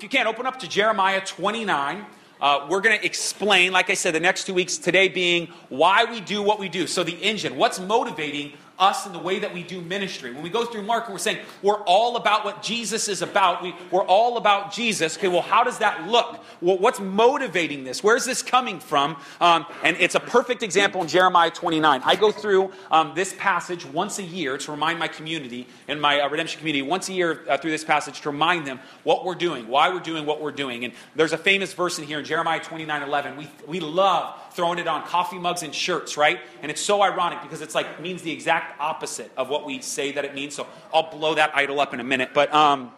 If 0.00 0.04
you 0.04 0.08
can't, 0.08 0.28
open 0.28 0.46
up 0.46 0.58
to 0.60 0.66
Jeremiah 0.66 1.20
29. 1.20 2.06
Uh, 2.40 2.66
we're 2.70 2.80
going 2.80 2.98
to 2.98 3.04
explain, 3.04 3.70
like 3.70 3.90
I 3.90 3.92
said, 3.92 4.14
the 4.14 4.20
next 4.20 4.44
two 4.44 4.54
weeks, 4.54 4.78
today 4.78 5.08
being 5.08 5.48
why 5.68 6.06
we 6.06 6.22
do 6.22 6.42
what 6.42 6.58
we 6.58 6.70
do. 6.70 6.86
So, 6.86 7.04
the 7.04 7.22
engine, 7.22 7.56
what's 7.56 7.78
motivating 7.78 8.54
us 8.80 9.06
in 9.06 9.12
the 9.12 9.18
way 9.18 9.38
that 9.38 9.52
we 9.52 9.62
do 9.62 9.80
ministry. 9.80 10.32
When 10.32 10.42
we 10.42 10.50
go 10.50 10.64
through 10.64 10.82
Mark, 10.82 11.08
we're 11.08 11.18
saying 11.18 11.38
we're 11.62 11.82
all 11.82 12.16
about 12.16 12.44
what 12.44 12.62
Jesus 12.62 13.08
is 13.08 13.22
about. 13.22 13.62
We, 13.62 13.74
we're 13.90 14.04
all 14.04 14.38
about 14.38 14.72
Jesus. 14.72 15.16
Okay, 15.16 15.28
well, 15.28 15.42
how 15.42 15.62
does 15.62 15.78
that 15.78 16.08
look? 16.08 16.42
Well, 16.60 16.78
what's 16.78 16.98
motivating 16.98 17.84
this? 17.84 18.02
Where's 18.02 18.24
this 18.24 18.42
coming 18.42 18.80
from? 18.80 19.16
Um, 19.40 19.66
and 19.84 19.96
it's 20.00 20.14
a 20.14 20.20
perfect 20.20 20.62
example 20.62 21.02
in 21.02 21.08
Jeremiah 21.08 21.50
29. 21.50 22.00
I 22.04 22.16
go 22.16 22.32
through 22.32 22.72
um, 22.90 23.12
this 23.14 23.34
passage 23.38 23.84
once 23.84 24.18
a 24.18 24.22
year 24.22 24.56
to 24.56 24.70
remind 24.70 24.98
my 24.98 25.08
community 25.08 25.66
and 25.86 26.00
my 26.00 26.20
uh, 26.20 26.28
redemption 26.28 26.58
community 26.58 26.82
once 26.82 27.08
a 27.08 27.12
year 27.12 27.44
uh, 27.48 27.58
through 27.58 27.70
this 27.72 27.84
passage 27.84 28.22
to 28.22 28.30
remind 28.30 28.66
them 28.66 28.80
what 29.04 29.24
we're 29.24 29.34
doing, 29.34 29.68
why 29.68 29.92
we're 29.92 30.00
doing 30.00 30.24
what 30.24 30.40
we're 30.40 30.50
doing. 30.52 30.84
And 30.84 30.94
there's 31.14 31.32
a 31.32 31.38
famous 31.38 31.74
verse 31.74 31.98
in 31.98 32.04
here 32.04 32.18
in 32.18 32.24
Jeremiah 32.24 32.60
29 32.60 33.02
11. 33.02 33.36
We, 33.36 33.48
we 33.66 33.80
love 33.80 34.34
throwing 34.52 34.78
it 34.78 34.88
on 34.88 35.06
coffee 35.06 35.38
mugs 35.38 35.62
and 35.62 35.74
shirts, 35.74 36.16
right? 36.16 36.40
And 36.62 36.70
it's 36.70 36.80
so 36.80 37.02
ironic 37.02 37.42
because 37.42 37.60
it's 37.60 37.74
like 37.74 38.00
means 38.00 38.22
the 38.22 38.32
exact 38.32 38.80
opposite 38.80 39.30
of 39.36 39.48
what 39.48 39.64
we 39.64 39.80
say 39.80 40.12
that 40.12 40.24
it 40.24 40.34
means. 40.34 40.54
So 40.54 40.66
I'll 40.92 41.10
blow 41.10 41.34
that 41.34 41.54
idol 41.54 41.80
up 41.80 41.94
in 41.94 42.00
a 42.00 42.04
minute. 42.04 42.30
But 42.34 42.52
um, 42.52 42.92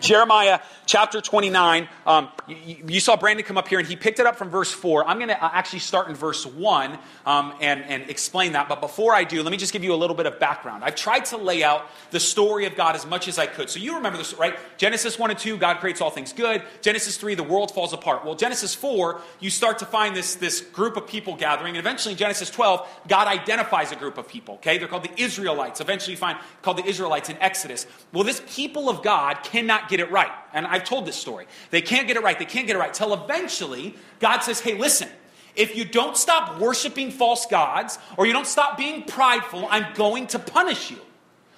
Jeremiah 0.00 0.60
chapter 0.86 1.20
29. 1.20 1.86
Um, 2.06 2.28
you, 2.46 2.76
you, 2.88 3.00
saw 3.00 3.16
Brandon 3.16 3.44
come 3.44 3.58
up 3.58 3.68
here 3.68 3.78
and 3.78 3.86
he 3.86 3.94
picked 3.94 4.18
it 4.20 4.26
up 4.26 4.36
from 4.36 4.48
verse 4.48 4.72
4. 4.72 5.06
I'm 5.06 5.18
going 5.18 5.28
to 5.28 5.44
uh, 5.44 5.50
actually 5.52 5.80
start 5.80 6.08
in 6.08 6.14
verse 6.14 6.46
1 6.46 6.98
um, 7.26 7.54
and, 7.60 7.82
and 7.84 8.08
explain 8.08 8.52
that. 8.52 8.68
But 8.68 8.80
before 8.80 9.14
I 9.14 9.24
do, 9.24 9.42
let 9.42 9.50
me 9.50 9.58
just 9.58 9.72
give 9.72 9.84
you 9.84 9.92
a 9.92 9.96
little 9.96 10.16
bit 10.16 10.26
of 10.26 10.40
background. 10.40 10.84
I've 10.84 10.94
tried 10.94 11.26
to 11.26 11.36
lay 11.36 11.62
out 11.62 11.86
the 12.10 12.20
story 12.20 12.64
of 12.64 12.74
God 12.74 12.96
as 12.96 13.04
much 13.06 13.28
as 13.28 13.38
I 13.38 13.46
could. 13.46 13.68
So 13.68 13.78
you 13.78 13.96
remember 13.96 14.18
this, 14.18 14.34
right? 14.34 14.56
Genesis 14.78 15.18
1 15.18 15.30
and 15.30 15.38
2, 15.38 15.58
God 15.58 15.78
creates 15.78 16.00
all 16.00 16.10
things 16.10 16.32
good. 16.32 16.62
Genesis 16.80 17.16
3, 17.16 17.34
the 17.34 17.42
world 17.42 17.74
falls 17.74 17.92
apart. 17.92 18.24
Well, 18.24 18.34
Genesis 18.34 18.74
4, 18.74 19.20
you 19.40 19.50
start 19.50 19.78
to 19.80 19.86
find 19.86 20.16
this, 20.16 20.36
this 20.36 20.60
group 20.60 20.96
of 20.96 21.06
people 21.06 21.36
gathering. 21.36 21.76
And 21.76 21.78
eventually 21.78 22.12
in 22.12 22.18
Genesis 22.18 22.50
12, 22.50 22.86
God 23.08 23.28
identifies 23.28 23.92
a 23.92 23.96
group 23.96 24.16
of 24.16 24.26
people, 24.26 24.54
okay? 24.54 24.78
They're 24.78 24.88
called 24.88 25.04
the 25.04 25.22
Israelites. 25.22 25.80
Eventually 25.80 26.12
you 26.12 26.18
find 26.18 26.38
called 26.62 26.78
the 26.78 26.86
Israelites 26.86 27.28
in 27.28 27.36
Exodus. 27.38 27.86
Well, 28.12 28.24
this 28.24 28.42
people 28.54 28.88
of 28.88 29.02
God 29.02 29.42
cannot 29.42 29.87
get 29.88 30.00
it 30.00 30.10
right. 30.10 30.30
And 30.52 30.66
I've 30.66 30.84
told 30.84 31.06
this 31.06 31.16
story. 31.16 31.46
They 31.70 31.82
can't 31.82 32.06
get 32.06 32.16
it 32.16 32.22
right. 32.22 32.38
They 32.38 32.44
can't 32.44 32.66
get 32.66 32.76
it 32.76 32.78
right. 32.78 32.92
Till 32.92 33.14
eventually, 33.14 33.94
God 34.20 34.40
says, 34.40 34.60
hey, 34.60 34.74
listen, 34.74 35.08
if 35.54 35.76
you 35.76 35.84
don't 35.84 36.16
stop 36.16 36.60
worshiping 36.60 37.10
false 37.10 37.46
gods 37.46 37.98
or 38.16 38.26
you 38.26 38.32
don't 38.32 38.46
stop 38.46 38.78
being 38.78 39.02
prideful, 39.02 39.66
I'm 39.70 39.92
going 39.94 40.28
to 40.28 40.38
punish 40.38 40.90
you. 40.90 40.98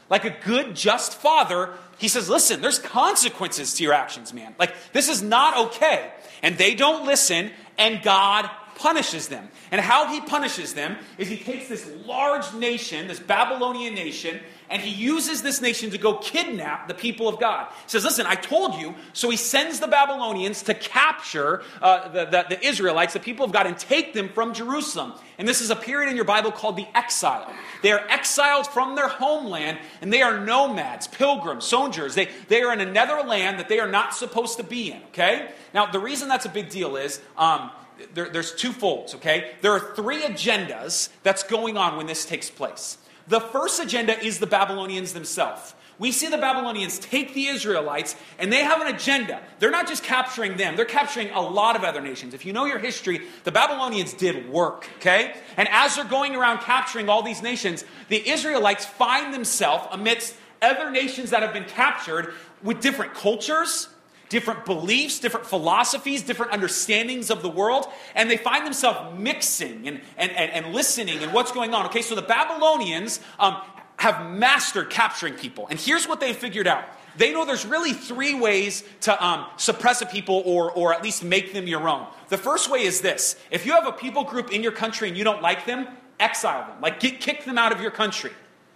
Like 0.08 0.24
a 0.24 0.34
good, 0.44 0.74
just 0.74 1.14
father, 1.14 1.74
he 1.98 2.08
says, 2.08 2.28
listen, 2.28 2.62
there's 2.62 2.78
consequences 2.78 3.74
to 3.74 3.84
your 3.84 3.92
actions, 3.92 4.32
man. 4.32 4.54
Like, 4.58 4.74
this 4.92 5.08
is 5.08 5.22
not 5.22 5.66
okay. 5.66 6.10
And 6.42 6.56
they 6.56 6.74
don't 6.74 7.06
listen, 7.06 7.50
and 7.78 8.02
God 8.02 8.50
punishes 8.74 9.28
them. 9.28 9.48
And 9.70 9.80
how 9.80 10.08
he 10.12 10.20
punishes 10.22 10.72
them 10.72 10.96
is 11.18 11.28
he 11.28 11.36
takes 11.36 11.68
this 11.68 11.88
large 12.06 12.52
nation, 12.54 13.06
this 13.06 13.20
Babylonian 13.20 13.94
nation, 13.94 14.40
and 14.70 14.80
he 14.80 14.90
uses 14.90 15.42
this 15.42 15.60
nation 15.60 15.90
to 15.90 15.98
go 15.98 16.14
kidnap 16.14 16.86
the 16.86 16.94
people 16.94 17.28
of 17.28 17.40
God. 17.40 17.66
He 17.70 17.88
says, 17.88 18.04
Listen, 18.04 18.24
I 18.24 18.36
told 18.36 18.76
you. 18.76 18.94
So 19.12 19.28
he 19.28 19.36
sends 19.36 19.80
the 19.80 19.88
Babylonians 19.88 20.62
to 20.62 20.74
capture 20.74 21.62
uh, 21.82 22.08
the, 22.08 22.24
the, 22.26 22.46
the 22.50 22.66
Israelites, 22.66 23.12
the 23.12 23.20
people 23.20 23.44
of 23.44 23.50
God, 23.50 23.66
and 23.66 23.76
take 23.76 24.14
them 24.14 24.28
from 24.28 24.54
Jerusalem. 24.54 25.12
And 25.38 25.48
this 25.48 25.60
is 25.60 25.70
a 25.70 25.76
period 25.76 26.08
in 26.08 26.16
your 26.16 26.24
Bible 26.24 26.52
called 26.52 26.76
the 26.76 26.86
exile. 26.94 27.52
They 27.82 27.90
are 27.90 28.06
exiled 28.08 28.68
from 28.68 28.94
their 28.94 29.08
homeland, 29.08 29.78
and 30.00 30.12
they 30.12 30.22
are 30.22 30.38
nomads, 30.38 31.08
pilgrims, 31.08 31.64
sojourners. 31.64 32.14
They, 32.14 32.28
they 32.48 32.62
are 32.62 32.72
in 32.72 32.80
another 32.80 33.26
land 33.26 33.58
that 33.58 33.68
they 33.68 33.80
are 33.80 33.90
not 33.90 34.14
supposed 34.14 34.58
to 34.58 34.62
be 34.62 34.92
in, 34.92 35.02
okay? 35.08 35.50
Now, 35.74 35.86
the 35.86 35.98
reason 35.98 36.28
that's 36.28 36.46
a 36.46 36.50
big 36.50 36.70
deal 36.70 36.96
is 36.96 37.20
um, 37.36 37.70
there, 38.14 38.28
there's 38.28 38.54
two 38.54 38.72
folds, 38.72 39.16
okay? 39.16 39.52
There 39.62 39.72
are 39.72 39.94
three 39.96 40.22
agendas 40.22 41.08
that's 41.24 41.42
going 41.42 41.76
on 41.76 41.96
when 41.96 42.06
this 42.06 42.24
takes 42.24 42.50
place. 42.50 42.98
The 43.28 43.40
first 43.40 43.80
agenda 43.80 44.18
is 44.22 44.38
the 44.38 44.46
Babylonians 44.46 45.12
themselves. 45.12 45.74
We 46.00 46.12
see 46.12 46.28
the 46.28 46.38
Babylonians 46.38 46.98
take 46.98 47.34
the 47.34 47.48
Israelites 47.48 48.16
and 48.38 48.50
they 48.50 48.64
have 48.64 48.80
an 48.80 48.94
agenda. 48.94 49.42
They're 49.58 49.70
not 49.70 49.86
just 49.86 50.02
capturing 50.02 50.56
them, 50.56 50.74
they're 50.74 50.86
capturing 50.86 51.28
a 51.30 51.40
lot 51.42 51.76
of 51.76 51.84
other 51.84 52.00
nations. 52.00 52.32
If 52.32 52.46
you 52.46 52.54
know 52.54 52.64
your 52.64 52.78
history, 52.78 53.20
the 53.44 53.52
Babylonians 53.52 54.14
did 54.14 54.48
work, 54.48 54.88
okay? 54.96 55.34
And 55.58 55.68
as 55.70 55.96
they're 55.96 56.04
going 56.06 56.34
around 56.34 56.60
capturing 56.60 57.10
all 57.10 57.22
these 57.22 57.42
nations, 57.42 57.84
the 58.08 58.26
Israelites 58.28 58.86
find 58.86 59.34
themselves 59.34 59.88
amidst 59.92 60.34
other 60.62 60.90
nations 60.90 61.30
that 61.30 61.42
have 61.42 61.52
been 61.52 61.64
captured 61.64 62.32
with 62.62 62.80
different 62.80 63.12
cultures, 63.12 63.88
different 64.30 64.64
beliefs, 64.64 65.18
different 65.18 65.44
philosophies, 65.44 66.22
different 66.22 66.52
understandings 66.52 67.30
of 67.30 67.42
the 67.42 67.50
world, 67.50 67.86
and 68.14 68.30
they 68.30 68.38
find 68.38 68.64
themselves 68.64 69.18
mixing 69.18 69.86
and, 69.86 70.00
and, 70.16 70.30
and, 70.30 70.50
and 70.52 70.74
listening 70.74 71.18
and 71.22 71.34
what's 71.34 71.52
going 71.52 71.74
on. 71.74 71.84
Okay, 71.86 72.00
so 72.00 72.14
the 72.14 72.22
Babylonians 72.22 73.20
um, 73.38 73.60
have 73.96 74.30
mastered 74.30 74.88
capturing 74.88 75.34
people. 75.34 75.66
And 75.68 75.78
here's 75.78 76.08
what 76.08 76.20
they 76.20 76.32
figured 76.32 76.66
out. 76.66 76.84
They 77.16 77.32
know 77.32 77.44
there's 77.44 77.66
really 77.66 77.92
three 77.92 78.34
ways 78.34 78.84
to 79.02 79.24
um, 79.24 79.46
suppress 79.56 80.00
a 80.00 80.06
people 80.06 80.42
or, 80.46 80.70
or 80.70 80.94
at 80.94 81.02
least 81.02 81.24
make 81.24 81.52
them 81.52 81.66
your 81.66 81.86
own. 81.88 82.06
The 82.28 82.38
first 82.38 82.70
way 82.70 82.84
is 82.84 83.00
this 83.00 83.36
if 83.50 83.66
you 83.66 83.72
have 83.72 83.86
a 83.86 83.92
people 83.92 84.24
group 84.24 84.52
in 84.52 84.62
your 84.62 84.72
country 84.72 85.08
and 85.08 85.18
you 85.18 85.24
don't 85.24 85.42
like 85.42 85.66
them, 85.66 85.88
exile 86.20 86.66
them. 86.68 86.80
Like, 86.80 87.00
get, 87.00 87.20
kick 87.20 87.44
them 87.44 87.58
out 87.58 87.72
of 87.72 87.80
your 87.80 87.90
country. 87.90 88.30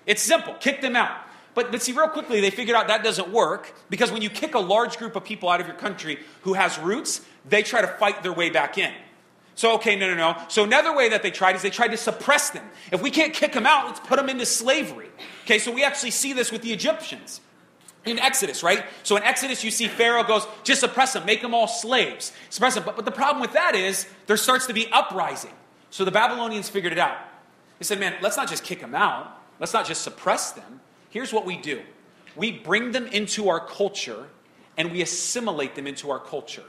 It's 0.04 0.21
simple, 0.21 0.54
kick 0.54 0.82
them 0.82 0.97
out. 0.97 1.16
But, 1.54 1.70
but 1.70 1.82
see, 1.82 1.92
real 1.92 2.09
quickly, 2.09 2.41
they 2.41 2.50
figured 2.50 2.76
out 2.76 2.88
that 2.88 3.04
doesn't 3.04 3.28
work 3.28 3.72
because 3.88 4.10
when 4.10 4.22
you 4.22 4.31
kick 4.31 4.54
a 4.54 4.59
large 4.59 4.98
group 4.98 5.16
of 5.16 5.25
people 5.25 5.48
out 5.48 5.60
of 5.60 5.66
your 5.66 5.76
country 5.76 6.19
who 6.42 6.54
has 6.54 6.78
roots, 6.78 7.20
they 7.48 7.62
try 7.62 7.81
to 7.81 7.87
fight 7.87 8.22
their 8.22 8.32
way 8.32 8.50
back 8.50 8.76
in. 8.76 8.92
So, 9.54 9.75
okay, 9.75 9.94
no, 9.94 10.09
no, 10.09 10.16
no. 10.16 10.42
So, 10.48 10.65
another 10.65 10.94
way 10.97 11.09
that 11.10 11.22
they 11.22 11.31
tried 11.31 11.54
is 11.54 11.62
they 11.62 11.70
tried 11.70 11.92
to 11.92 11.97
suppress 11.97 12.50
them. 12.50 12.69
If 12.91 13.03
we 13.03 13.10
can't 13.10 13.32
kick 13.32 13.53
them 13.53 13.66
out, 13.66 13.87
let's 13.87 14.00
put 14.00 14.16
them 14.16 14.28
into 14.28 14.47
slavery. 14.47 15.09
Okay, 15.44 15.60
so 15.60 15.70
we 15.70 15.84
actually 15.84 16.10
see 16.10 16.32
this 16.32 16.50
with 16.50 16.62
the 16.62 16.72
Egyptians 16.72 17.41
in 18.04 18.19
Exodus, 18.19 18.62
right? 18.62 18.84
So 19.04 19.16
in 19.16 19.22
Exodus, 19.22 19.62
you 19.62 19.71
see 19.71 19.86
Pharaoh 19.86 20.25
goes, 20.25 20.47
just 20.65 20.81
suppress 20.81 21.12
them, 21.12 21.25
make 21.25 21.41
them 21.41 21.54
all 21.54 21.69
slaves. 21.69 22.32
Suppress 22.50 22.75
them. 22.75 22.82
But, 22.84 22.97
but 22.97 23.04
the 23.04 23.12
problem 23.12 23.41
with 23.41 23.53
that 23.53 23.75
is 23.75 24.06
there 24.26 24.36
starts 24.36 24.66
to 24.66 24.72
be 24.72 24.91
uprising. 24.91 25.53
So 25.91 26.04
the 26.04 26.10
Babylonians 26.10 26.69
figured 26.69 26.92
it 26.92 26.98
out. 26.98 27.16
They 27.78 27.84
said, 27.84 28.00
man, 28.00 28.15
let's 28.21 28.36
not 28.36 28.48
just 28.48 28.65
kick 28.65 28.81
them 28.81 28.94
out, 28.94 29.41
let's 29.60 29.72
not 29.72 29.86
just 29.86 30.03
suppress 30.03 30.53
them. 30.53 30.81
Here's 31.14 31.32
what 31.32 31.47
we 31.47 31.56
do 31.56 31.80
we 32.34 32.50
bring 32.50 32.91
them 32.91 33.06
into 33.06 33.48
our 33.48 33.64
culture 33.64 34.26
and 34.76 34.91
we 34.91 35.00
assimilate 35.00 35.76
them 35.76 35.86
into 35.86 36.10
our 36.10 36.19
culture. 36.19 36.64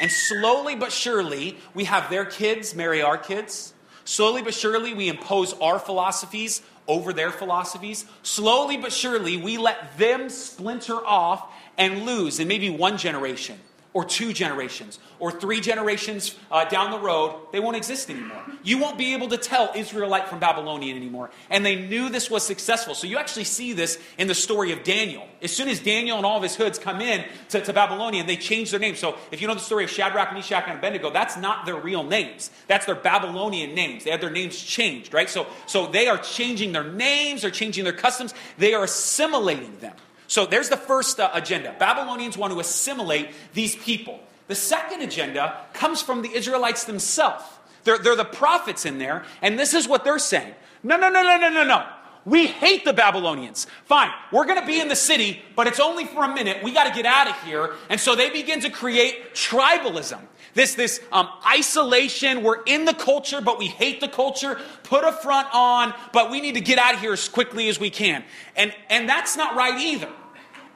And 0.00 0.10
slowly 0.10 0.74
but 0.74 0.90
surely, 0.90 1.58
we 1.74 1.84
have 1.84 2.10
their 2.10 2.24
kids 2.24 2.74
marry 2.74 3.00
our 3.00 3.16
kids. 3.16 3.72
Slowly 4.04 4.42
but 4.42 4.52
surely, 4.52 4.92
we 4.94 5.08
impose 5.08 5.52
our 5.60 5.78
philosophies 5.78 6.60
over 6.88 7.12
their 7.12 7.30
philosophies. 7.30 8.04
Slowly 8.24 8.76
but 8.76 8.92
surely, 8.92 9.36
we 9.36 9.58
let 9.58 9.96
them 9.96 10.28
splinter 10.28 10.96
off 10.96 11.46
and 11.78 12.04
lose 12.04 12.40
in 12.40 12.48
maybe 12.48 12.70
one 12.70 12.98
generation 12.98 13.60
or 13.94 14.04
two 14.04 14.32
generations 14.32 14.98
or 15.20 15.30
three 15.30 15.60
generations 15.60 16.34
uh, 16.50 16.64
down 16.66 16.90
the 16.90 16.98
road, 16.98 17.34
they 17.52 17.60
won't 17.60 17.76
exist 17.76 18.10
anymore. 18.10 18.42
You 18.62 18.78
won't 18.78 18.98
be 18.98 19.14
able 19.14 19.28
to 19.28 19.38
tell 19.38 19.70
Israelite 19.74 20.28
from 20.28 20.40
Babylonian 20.40 20.96
anymore. 20.96 21.30
And 21.48 21.64
they 21.64 21.76
knew 21.76 22.08
this 22.08 22.28
was 22.28 22.42
successful. 22.42 22.94
So 22.94 23.06
you 23.06 23.16
actually 23.16 23.44
see 23.44 23.72
this 23.72 23.98
in 24.18 24.26
the 24.26 24.34
story 24.34 24.72
of 24.72 24.82
Daniel. 24.82 25.26
As 25.40 25.54
soon 25.54 25.68
as 25.68 25.78
Daniel 25.78 26.16
and 26.16 26.26
all 26.26 26.36
of 26.36 26.42
his 26.42 26.56
hoods 26.56 26.78
come 26.78 27.00
in 27.00 27.24
to, 27.50 27.60
to 27.60 27.72
Babylonian, 27.72 28.26
they 28.26 28.36
change 28.36 28.72
their 28.72 28.80
names. 28.80 28.98
So 28.98 29.16
if 29.30 29.40
you 29.40 29.46
know 29.46 29.54
the 29.54 29.60
story 29.60 29.84
of 29.84 29.90
Shadrach, 29.90 30.34
Meshach, 30.34 30.64
and 30.66 30.78
Abednego, 30.78 31.10
that's 31.10 31.36
not 31.36 31.64
their 31.64 31.76
real 31.76 32.02
names. 32.02 32.50
That's 32.66 32.86
their 32.86 32.96
Babylonian 32.96 33.74
names. 33.74 34.04
They 34.04 34.10
had 34.10 34.20
their 34.20 34.30
names 34.30 34.60
changed, 34.60 35.14
right? 35.14 35.30
So, 35.30 35.46
so 35.66 35.86
they 35.86 36.08
are 36.08 36.18
changing 36.18 36.72
their 36.72 36.84
names, 36.84 37.42
they're 37.42 37.50
changing 37.50 37.84
their 37.84 37.92
customs, 37.92 38.34
they 38.58 38.74
are 38.74 38.84
assimilating 38.84 39.78
them. 39.78 39.94
So 40.34 40.46
there's 40.46 40.68
the 40.68 40.76
first 40.76 41.20
uh, 41.20 41.30
agenda. 41.32 41.76
Babylonians 41.78 42.36
want 42.36 42.52
to 42.52 42.58
assimilate 42.58 43.28
these 43.52 43.76
people. 43.76 44.18
The 44.48 44.56
second 44.56 45.00
agenda 45.00 45.60
comes 45.74 46.02
from 46.02 46.22
the 46.22 46.34
Israelites 46.34 46.82
themselves. 46.82 47.44
They're, 47.84 47.98
they're 47.98 48.16
the 48.16 48.24
prophets 48.24 48.84
in 48.84 48.98
there, 48.98 49.24
and 49.42 49.56
this 49.56 49.74
is 49.74 49.86
what 49.86 50.02
they're 50.02 50.18
saying 50.18 50.52
No, 50.82 50.96
no, 50.96 51.08
no, 51.08 51.22
no, 51.22 51.36
no, 51.38 51.50
no, 51.50 51.62
no. 51.62 51.86
We 52.24 52.48
hate 52.48 52.84
the 52.84 52.92
Babylonians. 52.92 53.68
Fine, 53.84 54.10
we're 54.32 54.44
going 54.44 54.58
to 54.60 54.66
be 54.66 54.80
in 54.80 54.88
the 54.88 54.96
city, 54.96 55.40
but 55.54 55.68
it's 55.68 55.78
only 55.78 56.04
for 56.04 56.24
a 56.24 56.34
minute. 56.34 56.64
We 56.64 56.72
got 56.72 56.88
to 56.88 56.92
get 56.92 57.06
out 57.06 57.28
of 57.28 57.40
here. 57.44 57.74
And 57.88 58.00
so 58.00 58.16
they 58.16 58.30
begin 58.30 58.58
to 58.62 58.70
create 58.70 59.34
tribalism. 59.34 60.18
This, 60.54 60.74
this 60.74 61.00
um, 61.12 61.28
isolation. 61.46 62.42
We're 62.42 62.64
in 62.64 62.86
the 62.86 62.94
culture, 62.94 63.40
but 63.40 63.60
we 63.60 63.68
hate 63.68 64.00
the 64.00 64.08
culture. 64.08 64.58
Put 64.82 65.04
a 65.04 65.12
front 65.12 65.46
on, 65.52 65.94
but 66.12 66.32
we 66.32 66.40
need 66.40 66.54
to 66.54 66.60
get 66.60 66.78
out 66.78 66.94
of 66.94 67.00
here 67.00 67.12
as 67.12 67.28
quickly 67.28 67.68
as 67.68 67.78
we 67.78 67.90
can. 67.90 68.24
And, 68.56 68.74
and 68.90 69.08
that's 69.08 69.36
not 69.36 69.54
right 69.54 69.78
either. 69.78 70.10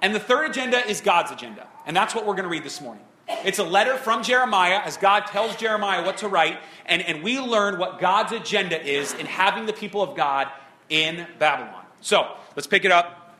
And 0.00 0.14
the 0.14 0.20
third 0.20 0.50
agenda 0.50 0.86
is 0.88 1.00
God's 1.00 1.30
agenda. 1.30 1.66
And 1.86 1.96
that's 1.96 2.14
what 2.14 2.26
we're 2.26 2.34
going 2.34 2.44
to 2.44 2.50
read 2.50 2.64
this 2.64 2.80
morning. 2.80 3.04
It's 3.28 3.58
a 3.58 3.64
letter 3.64 3.96
from 3.96 4.22
Jeremiah 4.22 4.80
as 4.84 4.96
God 4.96 5.26
tells 5.26 5.56
Jeremiah 5.56 6.04
what 6.04 6.18
to 6.18 6.28
write. 6.28 6.58
And, 6.86 7.02
and 7.02 7.22
we 7.22 7.38
learn 7.38 7.78
what 7.78 7.98
God's 7.98 8.32
agenda 8.32 8.82
is 8.82 9.12
in 9.14 9.26
having 9.26 9.66
the 9.66 9.72
people 9.72 10.02
of 10.02 10.16
God 10.16 10.48
in 10.88 11.26
Babylon. 11.38 11.84
So 12.00 12.36
let's 12.56 12.66
pick 12.66 12.84
it 12.84 12.92
up. 12.92 13.36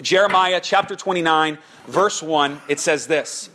Jeremiah 0.00 0.60
chapter 0.62 0.96
29, 0.96 1.58
verse 1.86 2.22
1, 2.22 2.60
it 2.68 2.80
says 2.80 3.06
this 3.06 3.50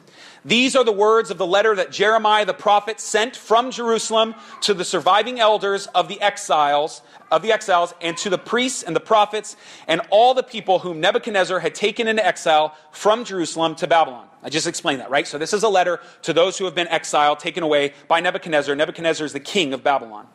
These 0.45 0.75
are 0.75 0.83
the 0.83 0.91
words 0.91 1.31
of 1.31 1.37
the 1.37 1.45
letter 1.45 1.75
that 1.75 1.91
Jeremiah 1.91 2.45
the 2.45 2.53
prophet 2.53 2.99
sent 2.99 3.35
from 3.35 3.71
Jerusalem 3.71 4.35
to 4.61 4.73
the 4.73 4.85
surviving 4.85 5.39
elders 5.39 5.87
of 5.87 6.07
the 6.07 6.21
exiles, 6.21 7.01
of 7.31 7.41
the 7.41 7.51
exiles, 7.51 7.93
and 8.01 8.15
to 8.17 8.29
the 8.29 8.37
priests 8.37 8.83
and 8.83 8.95
the 8.95 9.01
prophets 9.01 9.55
and 9.87 10.01
all 10.09 10.33
the 10.33 10.43
people 10.43 10.79
whom 10.79 10.99
Nebuchadnezzar 10.99 11.59
had 11.59 11.75
taken 11.75 12.07
into 12.07 12.25
exile 12.25 12.75
from 12.91 13.25
Jerusalem 13.25 13.75
to 13.75 13.87
Babylon. 13.87 14.27
I 14.43 14.49
just 14.49 14.67
explained 14.67 15.01
that, 15.01 15.09
right? 15.09 15.27
So 15.27 15.37
this 15.37 15.53
is 15.53 15.63
a 15.63 15.69
letter 15.69 15.99
to 16.21 16.33
those 16.33 16.57
who 16.57 16.65
have 16.65 16.75
been 16.75 16.87
exiled, 16.87 17.39
taken 17.39 17.63
away 17.63 17.93
by 18.07 18.19
Nebuchadnezzar. 18.19 18.75
Nebuchadnezzar 18.75 19.25
is 19.25 19.33
the 19.33 19.39
king 19.39 19.73
of 19.73 19.83
Babylon. 19.83 20.27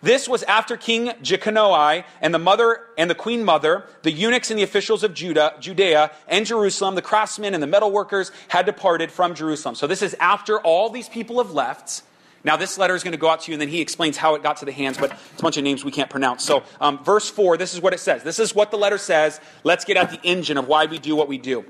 This 0.00 0.28
was 0.28 0.44
after 0.44 0.76
King 0.76 1.12
Jeconiah 1.22 2.04
and 2.20 2.32
the 2.32 2.38
mother 2.38 2.82
and 2.96 3.10
the 3.10 3.16
queen 3.16 3.44
mother, 3.44 3.84
the 4.02 4.12
eunuchs 4.12 4.50
and 4.50 4.58
the 4.58 4.62
officials 4.62 5.02
of 5.02 5.12
Judah, 5.12 5.54
Judea 5.58 6.12
and 6.28 6.46
Jerusalem, 6.46 6.94
the 6.94 7.02
craftsmen 7.02 7.52
and 7.52 7.62
the 7.62 7.66
metal 7.66 7.90
workers 7.90 8.30
had 8.46 8.64
departed 8.64 9.10
from 9.10 9.34
Jerusalem. 9.34 9.74
So 9.74 9.86
this 9.88 10.02
is 10.02 10.14
after 10.20 10.60
all 10.60 10.88
these 10.90 11.08
people 11.08 11.42
have 11.42 11.52
left. 11.52 12.02
Now, 12.44 12.56
this 12.56 12.78
letter 12.78 12.94
is 12.94 13.02
going 13.02 13.12
to 13.12 13.18
go 13.18 13.28
out 13.28 13.40
to 13.42 13.50
you, 13.50 13.56
and 13.56 13.60
then 13.60 13.68
he 13.68 13.80
explains 13.80 14.16
how 14.16 14.36
it 14.36 14.44
got 14.44 14.58
to 14.58 14.64
the 14.64 14.72
hands, 14.72 14.96
but 14.96 15.10
it's 15.10 15.40
a 15.40 15.42
bunch 15.42 15.56
of 15.56 15.64
names 15.64 15.84
we 15.84 15.90
can't 15.90 16.08
pronounce. 16.08 16.44
So, 16.44 16.62
um, 16.80 17.02
verse 17.02 17.28
4, 17.28 17.56
this 17.56 17.74
is 17.74 17.80
what 17.80 17.92
it 17.92 17.98
says. 17.98 18.22
This 18.22 18.38
is 18.38 18.54
what 18.54 18.70
the 18.70 18.76
letter 18.76 18.96
says. 18.96 19.40
Let's 19.64 19.84
get 19.84 19.96
at 19.96 20.10
the 20.10 20.20
engine 20.22 20.56
of 20.56 20.68
why 20.68 20.86
we 20.86 21.00
do 21.00 21.16
what 21.16 21.26
we 21.26 21.36
do. 21.36 21.64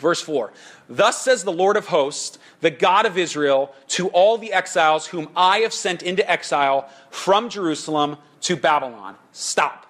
Verse 0.00 0.20
4 0.20 0.52
Thus 0.88 1.22
says 1.22 1.44
the 1.44 1.52
Lord 1.52 1.76
of 1.76 1.86
hosts, 1.86 2.38
the 2.60 2.70
God 2.70 3.06
of 3.06 3.16
Israel, 3.16 3.72
to 3.88 4.08
all 4.08 4.38
the 4.38 4.52
exiles 4.52 5.06
whom 5.06 5.28
I 5.36 5.58
have 5.58 5.72
sent 5.72 6.02
into 6.02 6.28
exile 6.28 6.88
from 7.10 7.48
Jerusalem 7.48 8.16
to 8.42 8.56
Babylon. 8.56 9.16
Stop. 9.32 9.86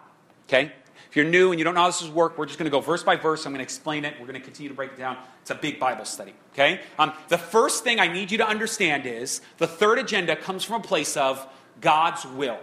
Okay? 0.48 0.72
If 1.08 1.16
you're 1.16 1.24
new 1.24 1.50
and 1.50 1.58
you 1.58 1.64
don't 1.64 1.74
know 1.74 1.80
how 1.80 1.88
this 1.88 2.02
is 2.02 2.08
work, 2.08 2.38
we're 2.38 2.46
just 2.46 2.58
going 2.58 2.70
to 2.70 2.70
go 2.70 2.80
verse 2.80 3.02
by 3.02 3.16
verse. 3.16 3.46
I'm 3.46 3.52
going 3.52 3.58
to 3.58 3.64
explain 3.64 4.04
it. 4.04 4.14
We're 4.20 4.26
going 4.26 4.38
to 4.38 4.44
continue 4.44 4.68
to 4.68 4.74
break 4.74 4.92
it 4.92 4.98
down. 4.98 5.16
It's 5.42 5.50
a 5.50 5.56
big 5.56 5.80
Bible 5.80 6.04
study. 6.04 6.34
Okay? 6.52 6.80
Um, 6.98 7.12
the 7.28 7.38
first 7.38 7.82
thing 7.82 7.98
I 7.98 8.06
need 8.06 8.30
you 8.30 8.38
to 8.38 8.46
understand 8.46 9.06
is 9.06 9.40
the 9.58 9.66
third 9.66 9.98
agenda 9.98 10.36
comes 10.36 10.62
from 10.62 10.76
a 10.76 10.84
place 10.84 11.16
of 11.16 11.44
God's 11.80 12.24
will. 12.26 12.58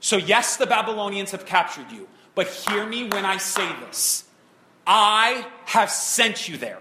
So, 0.00 0.16
yes, 0.16 0.56
the 0.56 0.66
Babylonians 0.66 1.30
have 1.30 1.46
captured 1.46 1.90
you, 1.92 2.08
but 2.34 2.48
hear 2.48 2.84
me 2.84 3.08
when 3.08 3.24
I 3.24 3.36
say 3.36 3.68
this. 3.86 4.24
I 4.86 5.46
have 5.66 5.90
sent 5.90 6.48
you 6.48 6.56
there. 6.56 6.78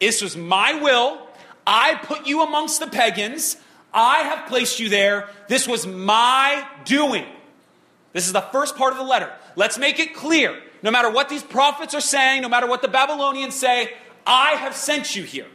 This 0.00 0.20
was 0.20 0.36
my 0.36 0.80
will. 0.80 1.26
I 1.66 1.94
put 1.94 2.26
you 2.26 2.42
amongst 2.42 2.80
the 2.80 2.86
pagans. 2.86 3.56
I 3.94 4.18
have 4.20 4.48
placed 4.48 4.80
you 4.80 4.88
there. 4.88 5.28
This 5.48 5.68
was 5.68 5.86
my 5.86 6.66
doing. 6.84 7.26
This 8.12 8.26
is 8.26 8.32
the 8.32 8.40
first 8.40 8.76
part 8.76 8.92
of 8.92 8.98
the 8.98 9.04
letter. 9.04 9.32
Let's 9.56 9.78
make 9.78 9.98
it 9.98 10.14
clear. 10.14 10.60
No 10.82 10.90
matter 10.90 11.10
what 11.10 11.28
these 11.28 11.42
prophets 11.42 11.94
are 11.94 12.00
saying, 12.00 12.42
no 12.42 12.48
matter 12.48 12.66
what 12.66 12.82
the 12.82 12.88
Babylonians 12.88 13.54
say, 13.54 13.92
I 14.26 14.52
have 14.52 14.74
sent 14.74 15.14
you 15.14 15.22
here. 15.22 15.46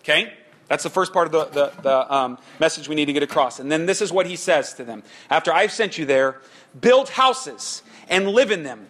Okay? 0.00 0.32
That's 0.68 0.82
the 0.82 0.90
first 0.90 1.12
part 1.12 1.26
of 1.26 1.32
the, 1.32 1.44
the, 1.46 1.82
the 1.82 2.14
um, 2.14 2.38
message 2.58 2.88
we 2.88 2.94
need 2.94 3.06
to 3.06 3.12
get 3.12 3.22
across. 3.22 3.60
And 3.60 3.70
then 3.70 3.86
this 3.86 4.00
is 4.00 4.12
what 4.12 4.26
he 4.26 4.36
says 4.36 4.74
to 4.74 4.84
them 4.84 5.02
After 5.28 5.52
I've 5.52 5.72
sent 5.72 5.98
you 5.98 6.06
there, 6.06 6.40
build 6.80 7.10
houses 7.10 7.82
and 8.08 8.28
live 8.28 8.50
in 8.50 8.62
them 8.62 8.86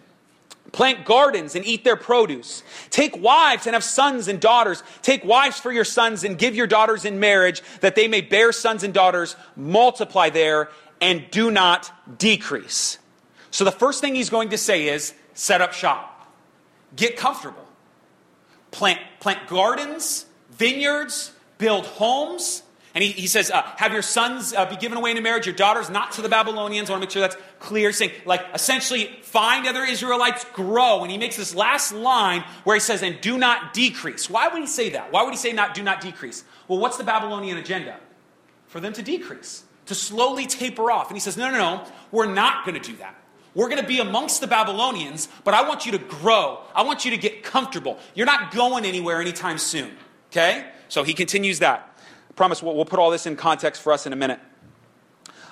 Plant 0.75 1.05
gardens 1.05 1.55
and 1.55 1.65
eat 1.65 1.85
their 1.85 1.95
produce. 1.95 2.61
Take 2.89 3.15
wives 3.21 3.65
and 3.65 3.75
have 3.75 3.83
sons 3.83 4.27
and 4.27 4.41
daughters. 4.41 4.83
Take 5.01 5.23
wives 5.23 5.57
for 5.57 5.71
your 5.71 5.85
sons 5.85 6.25
and 6.25 6.37
give 6.37 6.53
your 6.53 6.67
daughters 6.67 7.05
in 7.05 7.17
marriage 7.17 7.61
that 7.79 7.95
they 7.95 8.09
may 8.09 8.19
bear 8.19 8.51
sons 8.51 8.83
and 8.83 8.93
daughters. 8.93 9.37
Multiply 9.55 10.31
there 10.31 10.69
and 10.99 11.31
do 11.31 11.49
not 11.49 11.89
decrease. 12.19 12.97
So 13.51 13.63
the 13.63 13.71
first 13.71 14.01
thing 14.01 14.15
he's 14.15 14.29
going 14.29 14.49
to 14.49 14.57
say 14.57 14.89
is 14.89 15.13
set 15.33 15.61
up 15.61 15.71
shop. 15.71 16.29
Get 16.97 17.15
comfortable. 17.15 17.65
Plant, 18.71 18.99
plant 19.21 19.47
gardens, 19.47 20.25
vineyards, 20.51 21.31
build 21.57 21.85
homes, 21.85 22.63
and 22.95 23.03
he, 23.03 23.11
he 23.11 23.27
says, 23.27 23.51
uh, 23.51 23.61
Have 23.75 23.91
your 23.91 24.01
sons 24.01 24.53
uh, 24.53 24.65
be 24.65 24.77
given 24.77 24.97
away 24.97 25.11
into 25.11 25.21
marriage, 25.21 25.45
your 25.45 25.53
daughters 25.53 25.89
not 25.89 26.13
to 26.13 26.21
the 26.21 26.29
Babylonians. 26.29 26.89
I 26.89 26.93
want 26.93 27.01
to 27.01 27.05
make 27.07 27.11
sure 27.11 27.21
that's 27.21 27.35
clear. 27.59 27.91
Saying, 27.91 28.11
like, 28.23 28.41
essentially, 28.53 29.07
find 29.21 29.67
other 29.67 29.83
Israelites, 29.83 30.45
grow. 30.53 31.01
And 31.01 31.11
he 31.11 31.17
makes 31.17 31.35
this 31.35 31.53
last 31.53 31.91
line 31.91 32.45
where 32.63 32.73
he 32.73 32.79
says, 32.79 33.03
And 33.03 33.19
do 33.19 33.37
not 33.37 33.73
decrease. 33.73 34.29
Why 34.29 34.47
would 34.47 34.61
he 34.61 34.67
say 34.67 34.91
that? 34.91 35.11
Why 35.11 35.23
would 35.23 35.31
he 35.31 35.37
say, 35.37 35.51
not, 35.51 35.73
Do 35.73 35.83
not 35.83 35.99
decrease? 35.99 36.45
Well, 36.69 36.79
what's 36.79 36.95
the 36.95 37.03
Babylonian 37.03 37.57
agenda? 37.57 37.99
For 38.67 38.79
them 38.79 38.93
to 38.93 39.03
decrease, 39.03 39.65
to 39.87 39.95
slowly 39.95 40.45
taper 40.45 40.89
off. 40.89 41.09
And 41.09 41.17
he 41.17 41.21
says, 41.21 41.35
No, 41.35 41.51
no, 41.51 41.57
no, 41.57 41.85
we're 42.11 42.33
not 42.33 42.65
going 42.65 42.81
to 42.81 42.91
do 42.91 42.95
that. 42.97 43.21
We're 43.53 43.69
going 43.69 43.81
to 43.81 43.87
be 43.87 43.99
amongst 43.99 44.39
the 44.39 44.47
Babylonians, 44.47 45.27
but 45.43 45.53
I 45.53 45.67
want 45.67 45.85
you 45.85 45.91
to 45.93 45.97
grow. 45.97 46.61
I 46.73 46.83
want 46.83 47.03
you 47.03 47.11
to 47.11 47.17
get 47.17 47.43
comfortable. 47.43 47.99
You're 48.13 48.25
not 48.25 48.53
going 48.53 48.85
anywhere 48.85 49.19
anytime 49.19 49.57
soon. 49.57 49.91
Okay? 50.31 50.65
So 50.87 51.03
he 51.03 51.13
continues 51.13 51.59
that 51.59 51.94
promise 52.35 52.61
we'll, 52.61 52.75
we'll 52.75 52.85
put 52.85 52.99
all 52.99 53.11
this 53.11 53.25
in 53.25 53.35
context 53.35 53.81
for 53.81 53.93
us 53.93 54.05
in 54.05 54.13
a 54.13 54.15
minute. 54.15 54.39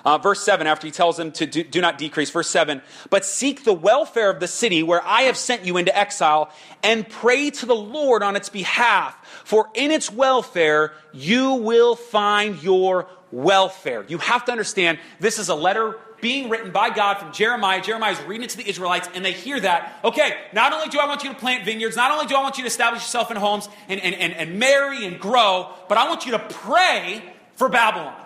Uh, 0.04 0.18
verse 0.18 0.42
7, 0.42 0.66
after 0.66 0.86
he 0.86 0.90
tells 0.90 1.16
them 1.16 1.32
to 1.32 1.46
do, 1.46 1.64
do, 1.64 1.80
not 1.80 1.96
decrease, 1.96 2.30
verse 2.30 2.48
7, 2.48 2.82
but 3.08 3.24
seek 3.24 3.64
the 3.64 3.72
welfare 3.72 4.28
of 4.28 4.38
the 4.38 4.48
city 4.48 4.82
where 4.82 5.02
I 5.04 5.22
have 5.22 5.36
sent 5.36 5.64
you 5.64 5.78
into 5.78 5.96
exile 5.96 6.50
and 6.82 7.08
pray 7.08 7.50
to 7.50 7.66
the 7.66 7.74
Lord 7.74 8.22
on 8.22 8.36
its 8.36 8.50
behalf, 8.50 9.16
for 9.44 9.70
in 9.74 9.90
its 9.90 10.12
welfare 10.12 10.92
you 11.12 11.54
will 11.54 11.96
find 11.96 12.62
your 12.62 13.08
welfare. 13.32 14.04
You 14.06 14.18
have 14.18 14.44
to 14.44 14.52
understand 14.52 14.98
this 15.20 15.38
is 15.38 15.48
a 15.48 15.54
letter 15.54 15.98
being 16.20 16.48
written 16.48 16.70
by 16.70 16.90
God 16.90 17.18
from 17.18 17.32
Jeremiah. 17.32 17.82
Jeremiah 17.82 18.12
is 18.12 18.22
reading 18.22 18.44
it 18.44 18.50
to 18.50 18.56
the 18.56 18.68
Israelites, 18.68 19.08
and 19.14 19.24
they 19.24 19.32
hear 19.32 19.60
that. 19.60 20.00
Okay, 20.04 20.34
not 20.52 20.72
only 20.72 20.88
do 20.88 20.98
I 20.98 21.06
want 21.06 21.22
you 21.24 21.30
to 21.30 21.36
plant 21.36 21.64
vineyards, 21.64 21.96
not 21.96 22.10
only 22.12 22.26
do 22.26 22.34
I 22.34 22.42
want 22.42 22.56
you 22.56 22.64
to 22.64 22.68
establish 22.68 23.02
yourself 23.02 23.30
in 23.30 23.36
homes 23.36 23.68
and, 23.88 24.00
and, 24.00 24.14
and, 24.14 24.32
and 24.32 24.58
marry 24.58 25.04
and 25.04 25.18
grow, 25.20 25.70
but 25.88 25.98
I 25.98 26.08
want 26.08 26.24
you 26.24 26.32
to 26.32 26.38
pray 26.38 27.22
for 27.56 27.68
Babylon. 27.68 28.23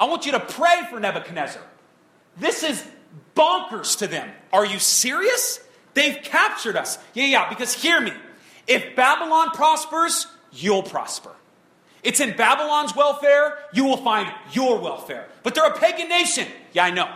I 0.00 0.06
want 0.06 0.26
you 0.26 0.32
to 0.32 0.40
pray 0.40 0.82
for 0.90 1.00
Nebuchadnezzar. 1.00 1.62
This 2.36 2.62
is 2.62 2.84
bonkers 3.34 3.98
to 3.98 4.06
them. 4.06 4.30
Are 4.52 4.64
you 4.64 4.78
serious? 4.78 5.60
They've 5.94 6.22
captured 6.22 6.76
us. 6.76 6.98
Yeah, 7.14 7.26
yeah, 7.26 7.48
because 7.48 7.72
hear 7.72 8.00
me. 8.00 8.12
If 8.66 8.94
Babylon 8.94 9.50
prospers, 9.50 10.26
you'll 10.52 10.82
prosper. 10.82 11.34
It's 12.02 12.20
in 12.20 12.36
Babylon's 12.36 12.94
welfare, 12.94 13.58
you 13.72 13.84
will 13.84 13.96
find 13.96 14.32
your 14.52 14.78
welfare. 14.78 15.28
But 15.42 15.54
they're 15.54 15.66
a 15.66 15.76
pagan 15.78 16.08
nation. 16.08 16.46
Yeah, 16.72 16.84
I 16.84 16.90
know. 16.90 17.12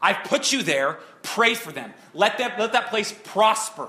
I've 0.00 0.24
put 0.24 0.52
you 0.52 0.62
there. 0.62 0.98
Pray 1.22 1.54
for 1.54 1.72
them. 1.72 1.92
Let 2.12 2.38
that, 2.38 2.58
let 2.58 2.72
that 2.72 2.88
place 2.88 3.14
prosper. 3.24 3.88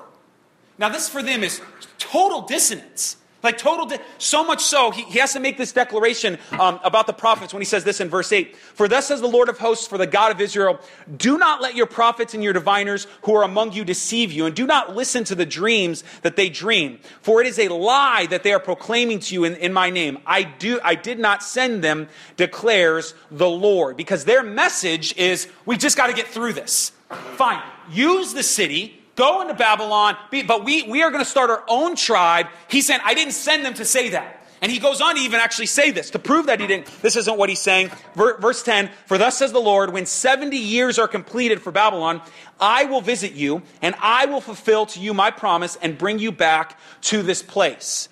Now, 0.78 0.90
this 0.90 1.10
for 1.10 1.22
them 1.22 1.44
is 1.44 1.62
total 1.98 2.44
dissonance. 2.44 3.18
Like 3.42 3.58
total, 3.58 3.86
di- 3.86 4.00
so 4.18 4.44
much 4.44 4.62
so, 4.62 4.92
he, 4.92 5.04
he 5.04 5.20
has 5.20 5.32
to 5.34 5.40
make 5.40 5.58
this 5.58 5.72
declaration 5.72 6.38
um, 6.52 6.80
about 6.84 7.08
the 7.08 7.14
prophets 7.14 7.54
when 7.54 7.62
he 7.62 7.66
says 7.66 7.86
this 7.86 8.02
in 8.02 8.10
verse 8.10 8.34
8. 8.34 8.56
For 8.56 8.90
thus 8.90 9.08
says 9.08 9.22
the 9.22 9.28
Lord 9.28 9.48
of 9.48 9.58
hosts, 9.58 9.88
for 9.88 9.98
the 9.98 10.08
God 10.08 10.34
of 10.34 10.42
Israel, 10.42 10.80
do 11.16 11.38
not 11.38 11.62
let 11.62 11.74
your 11.74 11.86
prophets 11.86 12.34
and 12.34 12.44
your 12.44 12.52
diviners 12.52 13.08
who 13.24 13.34
are 13.36 13.44
among 13.44 13.72
you 13.72 13.86
deceive 13.86 14.34
you, 14.34 14.46
and 14.46 14.54
do 14.54 14.66
not 14.66 14.94
listen 14.94 15.24
to 15.24 15.36
the 15.36 15.46
dreams 15.46 16.04
that 16.22 16.36
they 16.36 16.50
dream. 16.50 17.00
For 17.22 17.40
it 17.40 17.48
is 17.48 17.60
a 17.60 17.70
lie 17.70 18.26
that 18.30 18.44
they 18.44 18.52
are 18.52 18.60
proclaiming 18.60 19.20
to 19.20 19.34
you 19.34 19.46
in, 19.46 19.56
in 19.56 19.72
my 19.72 19.90
name. 19.90 20.18
I 20.26 20.44
do, 20.44 20.82
I 20.84 20.96
did 20.96 21.18
not 21.18 21.42
send 21.42 21.82
them, 21.82 22.10
declares 22.36 23.14
the 23.32 23.50
Lord. 23.50 23.96
Because 23.96 24.26
their 24.26 24.44
message 24.44 25.16
is, 25.16 25.48
we 25.66 25.78
just 25.78 25.96
got 25.96 26.08
to 26.08 26.14
get 26.14 26.28
through 26.28 26.54
this. 26.54 26.92
Fine. 27.38 27.64
Use 27.90 28.34
the 28.34 28.44
city 28.44 28.99
go 29.20 29.42
into 29.42 29.54
Babylon, 29.54 30.18
but 30.48 30.66
we, 30.66 30.84
we 30.84 31.04
are 31.04 31.12
going 31.12 31.24
to 31.24 31.30
start 31.30 31.50
our 31.50 31.64
own 31.68 31.96
tribe. 31.96 32.48
He's 32.70 32.88
saying, 32.88 33.02
I 33.04 33.14
didn't 33.14 33.34
send 33.34 33.66
them 33.66 33.76
to 33.76 33.86
say 33.86 34.10
that. 34.10 34.38
And 34.62 34.72
he 34.72 34.80
goes 34.80 35.00
on 35.00 35.16
to 35.16 35.22
even 35.22 35.40
actually 35.40 35.68
say 35.68 35.92
this 35.92 36.10
to 36.12 36.20
prove 36.20 36.48
that 36.48 36.60
he 36.60 36.68
didn't. 36.68 36.88
This 37.02 37.16
isn't 37.16 37.38
what 37.38 37.50
he's 37.50 37.62
saying. 37.62 37.92
Verse 38.16 38.64
10 38.64 38.90
For 39.06 39.18
thus 39.18 39.38
says 39.38 39.52
the 39.52 39.60
Lord, 39.60 39.94
when 39.94 40.06
70 40.06 40.58
years 40.58 41.00
are 41.00 41.08
completed 41.08 41.62
for 41.62 41.72
Babylon, 41.72 42.22
I 42.60 42.86
will 42.86 43.02
visit 43.02 43.34
you, 43.34 43.62
and 43.82 43.96
I 44.02 44.26
will 44.26 44.42
fulfill 44.42 44.86
to 44.88 45.00
you 45.00 45.14
my 45.14 45.32
promise 45.32 45.78
and 45.82 45.98
bring 45.98 46.20
you 46.20 46.32
back 46.32 46.78
to 47.04 47.24
this 47.24 47.42
place. 47.42 48.10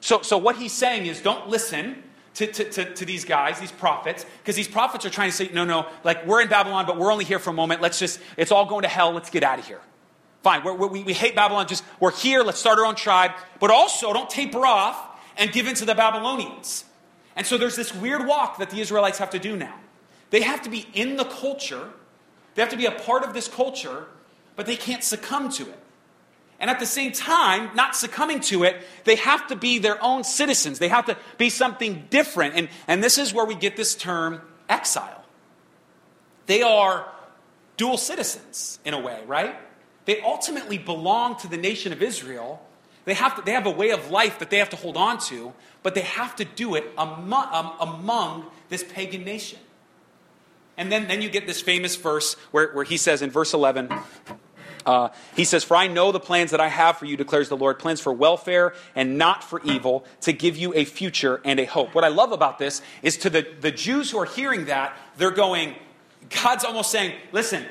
So, 0.00 0.22
so 0.22 0.38
what 0.38 0.56
he's 0.56 0.72
saying 0.72 1.04
is 1.04 1.20
don't 1.20 1.48
listen 1.48 2.02
to, 2.34 2.46
to, 2.46 2.64
to, 2.64 2.94
to, 2.94 3.04
these 3.04 3.26
guys, 3.26 3.60
these 3.60 3.72
prophets, 3.72 4.24
because 4.38 4.56
these 4.56 4.68
prophets 4.68 5.04
are 5.04 5.10
trying 5.10 5.30
to 5.30 5.36
say, 5.36 5.50
no, 5.52 5.66
no, 5.66 5.86
like 6.04 6.24
we're 6.26 6.40
in 6.40 6.48
Babylon, 6.48 6.86
but 6.86 6.96
we're 6.96 7.12
only 7.12 7.26
here 7.26 7.38
for 7.38 7.50
a 7.50 7.52
moment. 7.52 7.82
Let's 7.82 7.98
just, 7.98 8.20
it's 8.38 8.52
all 8.52 8.64
going 8.64 8.82
to 8.82 8.88
hell. 8.88 9.12
Let's 9.12 9.28
get 9.28 9.42
out 9.42 9.58
of 9.58 9.66
here. 9.66 9.80
Fine, 10.42 10.64
we're, 10.64 10.74
we 10.74 11.02
we 11.02 11.12
hate 11.12 11.34
Babylon, 11.34 11.68
just 11.68 11.84
we're 11.98 12.12
here, 12.12 12.42
let's 12.42 12.58
start 12.58 12.78
our 12.78 12.86
own 12.86 12.94
tribe. 12.94 13.32
But 13.58 13.70
also, 13.70 14.12
don't 14.12 14.30
taper 14.30 14.64
off 14.64 14.96
and 15.36 15.52
give 15.52 15.66
in 15.66 15.74
to 15.76 15.84
the 15.84 15.94
Babylonians. 15.94 16.84
And 17.36 17.46
so 17.46 17.58
there's 17.58 17.76
this 17.76 17.94
weird 17.94 18.26
walk 18.26 18.58
that 18.58 18.70
the 18.70 18.80
Israelites 18.80 19.18
have 19.18 19.30
to 19.30 19.38
do 19.38 19.56
now. 19.56 19.74
They 20.30 20.42
have 20.42 20.62
to 20.62 20.70
be 20.70 20.86
in 20.94 21.16
the 21.16 21.24
culture, 21.24 21.90
they 22.54 22.62
have 22.62 22.70
to 22.70 22.76
be 22.76 22.86
a 22.86 22.92
part 22.92 23.22
of 23.22 23.34
this 23.34 23.48
culture, 23.48 24.06
but 24.56 24.66
they 24.66 24.76
can't 24.76 25.04
succumb 25.04 25.50
to 25.50 25.62
it. 25.62 25.78
And 26.58 26.68
at 26.68 26.78
the 26.78 26.86
same 26.86 27.12
time, 27.12 27.74
not 27.74 27.96
succumbing 27.96 28.40
to 28.40 28.64
it, 28.64 28.82
they 29.04 29.16
have 29.16 29.46
to 29.48 29.56
be 29.56 29.78
their 29.78 30.02
own 30.04 30.24
citizens. 30.24 30.78
They 30.78 30.88
have 30.88 31.06
to 31.06 31.16
be 31.38 31.48
something 31.48 32.06
different. 32.10 32.54
And, 32.54 32.68
and 32.86 33.02
this 33.02 33.16
is 33.16 33.32
where 33.32 33.46
we 33.46 33.54
get 33.54 33.76
this 33.76 33.94
term 33.94 34.42
exile. 34.68 35.24
They 36.44 36.60
are 36.60 37.10
dual 37.78 37.96
citizens 37.96 38.78
in 38.84 38.92
a 38.92 39.00
way, 39.00 39.22
right? 39.26 39.56
They 40.10 40.20
ultimately 40.22 40.76
belong 40.76 41.36
to 41.36 41.46
the 41.46 41.56
nation 41.56 41.92
of 41.92 42.02
Israel, 42.02 42.60
They 43.04 43.14
have, 43.14 43.36
to, 43.36 43.42
they 43.42 43.52
have 43.52 43.66
a 43.66 43.70
way 43.70 43.90
of 43.90 44.10
life 44.10 44.40
that 44.40 44.50
they 44.50 44.58
have 44.58 44.70
to 44.70 44.76
hold 44.76 44.96
on 44.96 45.20
to, 45.28 45.52
but 45.84 45.94
they 45.94 46.00
have 46.00 46.34
to 46.34 46.44
do 46.44 46.74
it 46.74 46.84
among, 46.98 47.46
um, 47.54 47.70
among 47.78 48.46
this 48.70 48.82
pagan 48.82 49.22
nation. 49.22 49.60
And 50.76 50.90
then, 50.90 51.06
then 51.06 51.22
you 51.22 51.30
get 51.30 51.46
this 51.46 51.60
famous 51.60 51.94
verse 51.94 52.34
where, 52.50 52.72
where 52.72 52.82
he 52.82 52.96
says 52.96 53.22
in 53.22 53.30
verse 53.30 53.54
11, 53.54 53.88
uh, 54.84 55.10
he 55.36 55.44
says, 55.44 55.62
For 55.62 55.76
I 55.76 55.86
know 55.86 56.10
the 56.10 56.18
plans 56.18 56.50
that 56.50 56.60
I 56.60 56.66
have 56.66 56.96
for 56.96 57.04
you, 57.04 57.16
declares 57.16 57.48
the 57.48 57.56
Lord, 57.56 57.78
plans 57.78 58.00
for 58.00 58.12
welfare 58.12 58.74
and 58.96 59.16
not 59.16 59.44
for 59.44 59.62
evil, 59.62 60.04
to 60.22 60.32
give 60.32 60.56
you 60.56 60.74
a 60.74 60.84
future 60.86 61.40
and 61.44 61.60
a 61.60 61.66
hope. 61.66 61.94
What 61.94 62.02
I 62.02 62.08
love 62.08 62.32
about 62.32 62.58
this 62.58 62.82
is 63.04 63.16
to 63.18 63.30
the, 63.30 63.46
the 63.60 63.70
Jews 63.70 64.10
who 64.10 64.18
are 64.18 64.24
hearing 64.24 64.64
that, 64.64 64.92
they're 65.18 65.30
going, 65.30 65.76
God's 66.42 66.64
almost 66.64 66.90
saying, 66.90 67.14
Listen, 67.30 67.64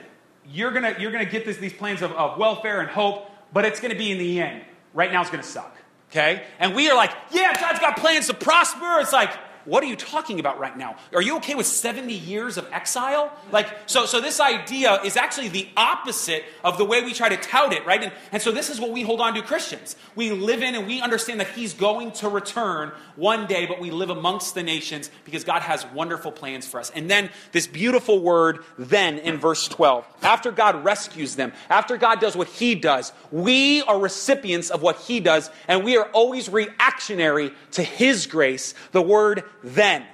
you're 0.51 0.71
gonna 0.71 0.95
you're 0.99 1.11
gonna 1.11 1.25
get 1.25 1.45
this, 1.45 1.57
these 1.57 1.73
plans 1.73 2.01
of, 2.01 2.11
of 2.13 2.37
welfare 2.37 2.81
and 2.81 2.89
hope, 2.89 3.29
but 3.53 3.65
it's 3.65 3.79
to 3.91 3.97
be 3.97 4.11
in 4.11 4.17
the 4.17 4.41
end. 4.41 4.63
Right 4.93 5.11
now, 5.11 5.21
it's 5.21 5.29
to 5.43 5.49
suck. 5.49 5.75
Okay? 6.09 6.43
And 6.59 6.75
we 6.75 6.89
are 6.89 6.95
like, 6.95 7.11
Yeah, 7.31 7.59
God's 7.59 7.79
got 7.79 7.97
plans 7.97 8.27
to 8.27 8.33
prosper. 8.33 8.99
It's 8.99 9.13
like, 9.13 9.31
what 9.65 9.83
are 9.83 9.87
you 9.87 9.95
talking 9.95 10.39
about 10.39 10.59
right 10.59 10.77
now? 10.77 10.95
Are 11.13 11.21
you 11.21 11.37
okay 11.37 11.55
with 11.55 11.65
70 11.65 12.13
years 12.13 12.57
of 12.57 12.67
exile? 12.71 13.31
Like, 13.51 13.67
so, 13.85 14.05
so 14.05 14.21
this 14.21 14.39
idea 14.39 15.01
is 15.03 15.17
actually 15.17 15.49
the 15.49 15.67
opposite 15.75 16.43
of 16.63 16.77
the 16.77 16.85
way 16.85 17.03
we 17.03 17.13
try 17.13 17.29
to 17.29 17.37
tout 17.37 17.73
it, 17.73 17.85
right? 17.85 18.03
And, 18.03 18.13
and 18.31 18.41
so 18.41 18.51
this 18.51 18.69
is 18.69 18.79
what 18.79 18.91
we 18.91 19.01
hold 19.01 19.21
on 19.21 19.33
to 19.35 19.41
Christians. 19.41 19.95
We 20.15 20.31
live 20.31 20.61
in 20.61 20.75
and 20.75 20.87
we 20.87 21.01
understand 21.01 21.39
that 21.39 21.49
He's 21.49 21.73
going 21.73 22.11
to 22.13 22.29
return 22.29 22.91
one 23.15 23.47
day, 23.47 23.65
but 23.65 23.79
we 23.79 23.91
live 23.91 24.09
amongst 24.09 24.55
the 24.55 24.63
nations 24.63 25.11
because 25.25 25.43
God 25.43 25.61
has 25.61 25.85
wonderful 25.87 26.31
plans 26.31 26.67
for 26.67 26.79
us. 26.79 26.91
And 26.95 27.09
then 27.09 27.29
this 27.51 27.67
beautiful 27.67 28.19
word, 28.19 28.59
then, 28.77 29.19
in 29.19 29.37
verse 29.37 29.67
12. 29.67 30.05
After 30.21 30.51
God 30.51 30.83
rescues 30.83 31.35
them, 31.35 31.53
after 31.69 31.97
God 31.97 32.19
does 32.19 32.35
what 32.35 32.47
He 32.47 32.75
does, 32.75 33.11
we 33.31 33.81
are 33.83 33.99
recipients 33.99 34.69
of 34.69 34.81
what 34.81 34.97
He 34.97 35.19
does, 35.19 35.49
and 35.67 35.83
we 35.83 35.97
are 35.97 36.05
always 36.11 36.49
reactionary 36.49 37.51
to 37.71 37.83
His 37.83 38.27
grace. 38.27 38.73
The 38.91 39.01
word 39.01 39.43
then. 39.63 40.05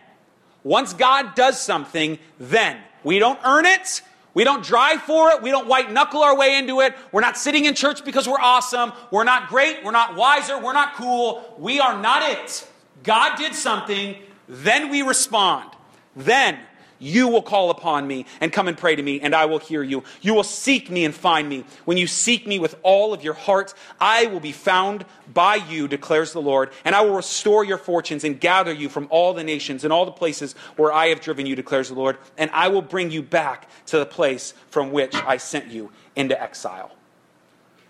Once 0.64 0.94
God 0.94 1.36
does 1.36 1.62
something, 1.62 2.18
then. 2.40 2.78
We 3.04 3.20
don't 3.20 3.40
earn 3.46 3.66
it. 3.66 4.02
We 4.34 4.44
don't 4.44 4.64
drive 4.64 5.02
for 5.04 5.30
it. 5.32 5.42
We 5.42 5.52
don't 5.52 5.68
white 5.68 5.92
knuckle 5.92 6.22
our 6.22 6.36
way 6.36 6.58
into 6.58 6.82
it. 6.82 6.94
We're 7.12 7.22
not 7.22 7.38
sitting 7.38 7.66
in 7.66 7.74
church 7.74 8.04
because 8.04 8.28
we're 8.28 8.40
awesome. 8.40 8.92
We're 9.12 9.24
not 9.24 9.48
great. 9.48 9.84
We're 9.84 9.92
not 9.92 10.16
wiser. 10.16 10.60
We're 10.60 10.74
not 10.74 10.96
cool. 10.96 11.56
We 11.58 11.80
are 11.80 12.02
not 12.02 12.30
it. 12.30 12.68
God 13.04 13.38
did 13.38 13.54
something, 13.54 14.16
then 14.50 14.90
we 14.90 15.04
respond. 15.04 15.70
Then 16.16 16.60
you 17.00 17.28
will 17.28 17.42
call 17.42 17.70
upon 17.70 18.08
me 18.08 18.26
and 18.42 18.52
come 18.52 18.68
and 18.68 18.78
pray 18.78 18.96
to 18.96 19.04
me, 19.04 19.20
and 19.22 19.36
I 19.36 19.46
will 19.46 19.60
hear 19.60 19.84
you. 19.84 20.04
You 20.22 20.34
will 20.34 20.44
seek 20.44 20.90
me 20.90 21.06
and 21.06 21.14
find 21.14 21.48
me. 21.48 21.66
When 21.86 21.98
you 21.98 22.08
seek 22.08 22.48
me 22.48 22.60
with 22.60 22.76
all 22.84 23.14
of 23.14 23.24
your 23.24 23.34
heart, 23.34 23.74
I 24.00 24.28
will 24.28 24.40
be 24.40 24.52
found 24.52 25.06
by 25.34 25.56
you, 25.56 25.88
declares 25.88 26.34
the 26.34 26.42
Lord, 26.42 26.72
and 26.84 26.96
I 26.96 27.02
will 27.02 27.16
restore 27.16 27.64
your 27.64 27.78
fortunes 27.78 28.24
and 28.24 28.40
gather 28.40 28.74
you 28.74 28.90
from 28.90 29.08
all 29.10 29.34
the 29.34 29.44
nations 29.44 29.84
and 29.84 29.92
all 29.92 30.06
the 30.06 30.12
places 30.12 30.54
where 30.76 30.94
I 30.94 31.08
have 31.08 31.22
driven 31.22 31.46
you, 31.46 31.56
declares 31.56 31.90
the 31.90 31.96
Lord, 31.96 32.18
and 32.38 32.50
I 32.52 32.68
will 32.70 32.82
bring 32.82 33.12
you 33.12 33.22
back 33.22 33.70
to 33.88 33.98
the 33.98 34.06
place 34.06 34.54
from 34.70 34.92
which 34.92 35.16
I 35.16 35.38
sent 35.38 35.68
you 35.68 35.92
into 36.16 36.40
exile. 36.42 36.92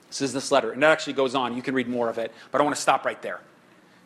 This 0.07 0.21
is 0.21 0.33
this 0.33 0.51
letter, 0.51 0.71
and 0.71 0.83
it 0.83 0.87
actually 0.87 1.13
goes 1.13 1.35
on. 1.35 1.55
You 1.55 1.61
can 1.61 1.75
read 1.75 1.87
more 1.87 2.09
of 2.09 2.17
it, 2.17 2.31
but 2.51 2.61
I 2.61 2.63
want 2.63 2.75
to 2.75 2.81
stop 2.81 3.05
right 3.05 3.21
there. 3.21 3.41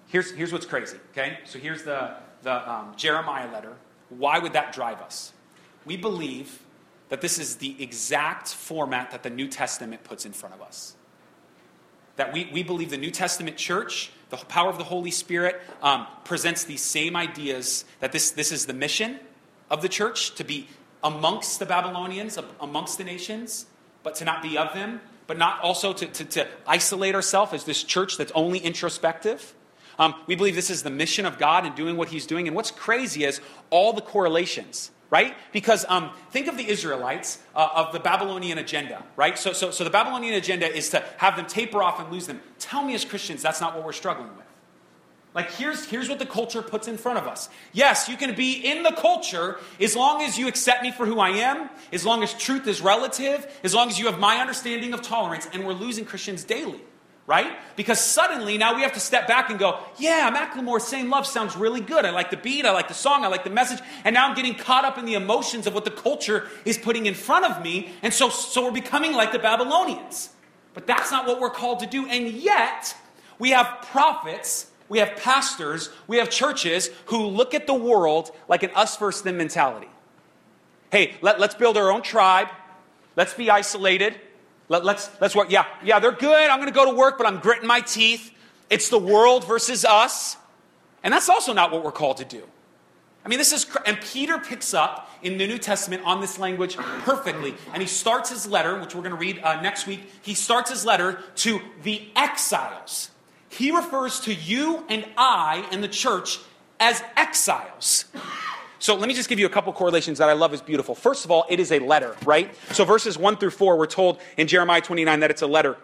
Here's, 0.08 0.32
here's 0.32 0.51
what's 0.51 0.65
crazy, 0.65 0.98
okay? 1.12 1.38
So 1.46 1.60
here's 1.60 1.84
the, 1.84 2.15
the 2.41 2.70
um, 2.70 2.94
Jeremiah 2.98 3.51
letter 3.51 3.75
why 4.10 4.39
would 4.39 4.54
that 4.54 4.74
drive 4.74 5.01
us? 5.01 5.34
We 5.86 5.98
believe 5.98 6.60
that 7.10 7.22
this 7.22 7.39
is 7.39 7.58
the 7.58 7.75
exact 7.82 8.48
format 8.48 9.12
that 9.12 9.24
the 9.24 9.30
New 9.30 9.48
Testament 9.48 10.04
puts 10.04 10.25
in 10.25 10.32
front 10.32 10.56
of 10.56 10.62
us. 10.62 10.96
That 12.16 12.34
we, 12.34 12.50
we 12.54 12.63
believe 12.63 12.89
the 12.89 12.98
New 12.98 13.12
Testament 13.12 13.58
church, 13.58 14.12
the 14.30 14.38
power 14.38 14.70
of 14.70 14.78
the 14.78 14.84
Holy 14.84 15.12
Spirit, 15.12 15.60
um, 15.82 16.06
presents 16.24 16.66
these 16.66 16.82
same 16.82 17.16
ideas 17.16 17.86
that 18.00 18.12
this, 18.12 18.32
this 18.32 18.51
is 18.51 18.66
the 18.66 18.74
mission 18.74 19.20
of 19.70 19.82
the 19.82 19.89
church 19.89 20.36
to 20.36 20.44
be 20.44 20.68
amongst 21.04 21.60
the 21.60 21.66
Babylonians, 21.66 22.38
amongst 22.60 22.98
the 22.98 23.04
nations, 23.04 23.66
but 24.04 24.16
to 24.16 24.25
not 24.25 24.42
be 24.42 24.58
of 24.58 24.74
them, 24.74 25.01
but 25.28 25.38
not 25.38 25.62
also 25.62 25.94
to, 25.94 26.06
to, 26.08 26.25
to 26.25 26.48
isolate 26.68 27.16
ourselves 27.16 27.54
as 27.54 27.63
this 27.63 27.84
church 27.84 28.18
that's 28.18 28.32
only 28.34 28.60
introspective. 28.60 29.54
Um, 30.00 30.15
we 30.25 30.36
believe 30.36 30.56
this 30.56 30.72
is 30.72 30.82
the 30.82 30.89
mission 30.89 31.25
of 31.25 31.38
God 31.38 31.65
and 31.65 31.75
doing 31.75 31.98
what 31.98 32.10
He's 32.10 32.25
doing. 32.25 32.48
And 32.48 32.56
what's 32.56 32.72
crazy 32.72 33.25
is 33.25 33.41
all 33.70 33.94
the 33.94 34.01
correlations 34.01 34.91
right? 35.10 35.36
Because 35.51 35.86
um, 35.89 36.12
think 36.32 36.48
of 36.48 36.58
the 36.58 36.68
Israelites 36.68 37.39
uh, 37.56 37.68
of 37.75 37.91
the 37.91 38.00
Babylonian 38.00 38.58
agenda, 38.58 39.03
right? 39.15 39.38
So, 39.38 39.53
so, 39.53 39.72
so 39.72 39.84
the 39.84 39.89
Babylonian 39.89 40.36
agenda 40.36 40.72
is 40.72 40.89
to 40.91 41.03
have 41.18 41.36
them 41.36 41.48
taper 41.48 41.82
off 41.82 42.00
and 42.00 42.12
lose 42.12 42.27
them. 42.27 42.41
Tell 42.60 42.84
me 42.84 42.94
as 42.94 43.06
Christians 43.06 43.41
that's 43.41 43.62
not 43.62 43.75
what 43.75 43.86
we're 43.86 43.91
struggling 43.91 44.29
with. 44.38 44.46
Like, 45.36 45.51
here's, 45.51 45.86
here's 45.86 46.10
what 46.10 46.18
the 46.18 46.25
culture 46.25 46.62
puts 46.63 46.88
in 46.88 46.98
front 46.98 47.20
of 47.20 47.27
us. 47.27 47.50
Yes, 47.72 48.10
you 48.10 48.18
can 48.18 48.36
be 48.36 48.53
in 48.53 48.82
the 48.82 48.91
culture 48.91 49.58
as 49.79 49.96
long 49.96 50.24
as 50.24 50.39
you 50.39 50.48
accept 50.48 50.82
me 50.82 50.91
for 50.91 51.06
who 51.06 51.20
I 51.20 51.29
am, 51.29 51.70
as 51.94 52.03
long 52.03 52.24
as 52.24 52.34
truth 52.34 52.68
is 52.68 52.82
relative, 52.82 53.48
as 53.63 53.75
long 53.75 53.89
as 53.89 54.00
you 54.00 54.08
have 54.08 54.20
my 54.20 54.38
understanding 54.38 54.91
of 54.91 55.03
tolerance, 55.03 55.48
and 55.53 55.68
we're 55.68 55.74
losing 55.74 56.03
Christians 56.03 56.44
daily 56.44 56.82
right? 57.29 57.59
Because 57.75 58.03
suddenly 58.03 58.57
now 58.57 58.75
we 58.75 58.81
have 58.81 58.93
to 58.93 59.00
step 59.00 59.27
back 59.27 59.51
and 59.51 59.59
go, 59.59 59.77
yeah, 60.00 60.36
Macklemore, 60.36 60.81
Same 60.81 61.12
Love 61.12 61.27
sounds 61.27 61.55
really 61.55 61.79
good. 61.79 62.03
I 62.03 62.09
like 62.09 62.31
the 62.31 62.38
beat, 62.38 62.65
I 62.65 62.71
like 62.71 62.88
the 62.88 62.95
song, 62.95 63.24
I 63.24 63.27
like 63.27 63.43
the 63.43 63.51
message, 63.51 63.79
and 64.03 64.15
now 64.15 64.27
I'm 64.27 64.36
getting 64.36 64.55
caught 64.55 64.83
up 64.83 64.98
in 64.98 65.05
the 65.05 65.13
emotions 65.13 65.67
of 65.67 65.75
what 65.75 65.86
the 65.86 65.91
culture 65.91 66.48
is 66.65 66.79
putting 66.79 67.05
in 67.05 67.13
front 67.13 67.45
of 67.45 67.62
me, 67.62 67.91
and 68.01 68.12
so, 68.12 68.29
so 68.29 68.65
we're 68.65 68.71
becoming 68.71 69.13
like 69.13 69.31
the 69.31 69.38
Babylonians. 69.38 70.31
But 70.74 70.88
that's 70.88 71.12
not 71.12 71.27
what 71.27 71.39
we're 71.39 71.51
called 71.51 71.81
to 71.81 71.86
do, 71.86 72.07
and 72.07 72.29
yet 72.29 72.95
we 73.38 73.51
have 73.51 73.86
prophets, 73.91 74.71
we 74.89 74.98
have 74.98 75.15
pastors, 75.17 75.91
we 76.07 76.17
have 76.17 76.31
churches 76.31 76.89
who 77.05 77.27
look 77.27 77.53
at 77.53 77.67
the 77.67 77.75
world 77.75 78.31
like 78.48 78.63
an 78.63 78.71
us 78.74 78.98
versus 78.98 79.21
them 79.21 79.38
mentality. 79.38 79.89
Hey, 80.91 81.15
let, 81.21 81.39
let's 81.39 81.53
build 81.53 81.77
our 81.77 81.91
own 81.91 82.01
tribe, 82.01 82.48
let's 83.15 83.36
be 83.36 83.51
isolated. 83.51 84.19
Let, 84.70 84.86
let's, 84.86 85.10
let's 85.20 85.36
work. 85.36 85.52
Yeah, 85.52 85.66
yeah, 85.84 86.00
they're 86.00 86.12
good. 86.12 86.50
I'm 86.50 86.60
going 86.60 86.72
to 86.72 86.74
go 86.74 86.90
to 86.90 86.96
work, 86.96 87.18
but 87.18 87.28
I'm 87.28 87.40
gritting 87.40 87.68
my 87.68 87.82
teeth. 87.82 88.32
It's 88.70 88.90
the 88.90 89.00
world 89.00 89.46
versus 89.46 89.84
us. 89.84 90.38
And 91.04 91.14
that's 91.14 91.28
also 91.28 91.54
not 91.54 91.72
what 91.72 91.84
we're 91.84 91.92
called 91.92 92.18
to 92.18 92.26
do. 92.26 92.44
I 93.26 93.30
mean, 93.30 93.40
this 93.40 93.52
is, 93.52 93.66
and 93.86 94.00
Peter 94.00 94.38
picks 94.38 94.74
up 94.74 95.10
in 95.22 95.38
the 95.38 95.48
New 95.48 95.58
Testament 95.58 96.04
on 96.06 96.22
this 96.22 96.40
language 96.40 96.78
perfectly. 96.78 97.56
And 97.74 97.82
he 97.82 97.88
starts 97.88 98.30
his 98.30 98.48
letter, 98.48 98.80
which 98.80 98.96
we're 98.96 99.02
going 99.02 99.12
to 99.12 99.20
read 99.20 99.40
uh, 99.44 99.60
next 99.62 99.88
week. 99.88 100.02
He 100.22 100.34
starts 100.34 100.70
his 100.70 100.86
letter 100.86 101.20
to 101.38 101.60
the 101.84 102.08
exiles. 102.16 103.10
He 103.50 103.72
refers 103.72 104.20
to 104.22 104.34
you 104.34 104.86
and 104.88 105.06
I 105.18 105.68
and 105.72 105.84
the 105.84 105.88
church 105.88 106.40
as 106.80 107.04
exiles. 107.18 108.06
So 108.79 108.95
let 108.95 109.09
me 109.09 109.13
just 109.13 109.27
give 109.27 109.39
you 109.39 109.45
a 109.45 109.50
couple 109.50 109.74
correlations 109.74 110.19
that 110.19 110.29
I 110.29 110.33
love 110.33 110.53
is 110.53 110.62
beautiful. 110.62 110.95
First 110.95 111.25
of 111.25 111.31
all, 111.31 111.45
it 111.50 111.59
is 111.59 111.74
a 111.74 111.79
letter, 111.79 112.15
right? 112.25 112.55
So 112.71 112.86
verses 112.86 113.17
1 113.17 113.36
through 113.36 113.50
4, 113.51 113.77
we're 113.77 113.86
told 113.86 114.19
in 114.38 114.48
Jeremiah 114.48 114.79
29 114.79 115.19
that 115.19 115.29
it's 115.29 115.41
a 115.41 115.48
letter. 115.48 115.77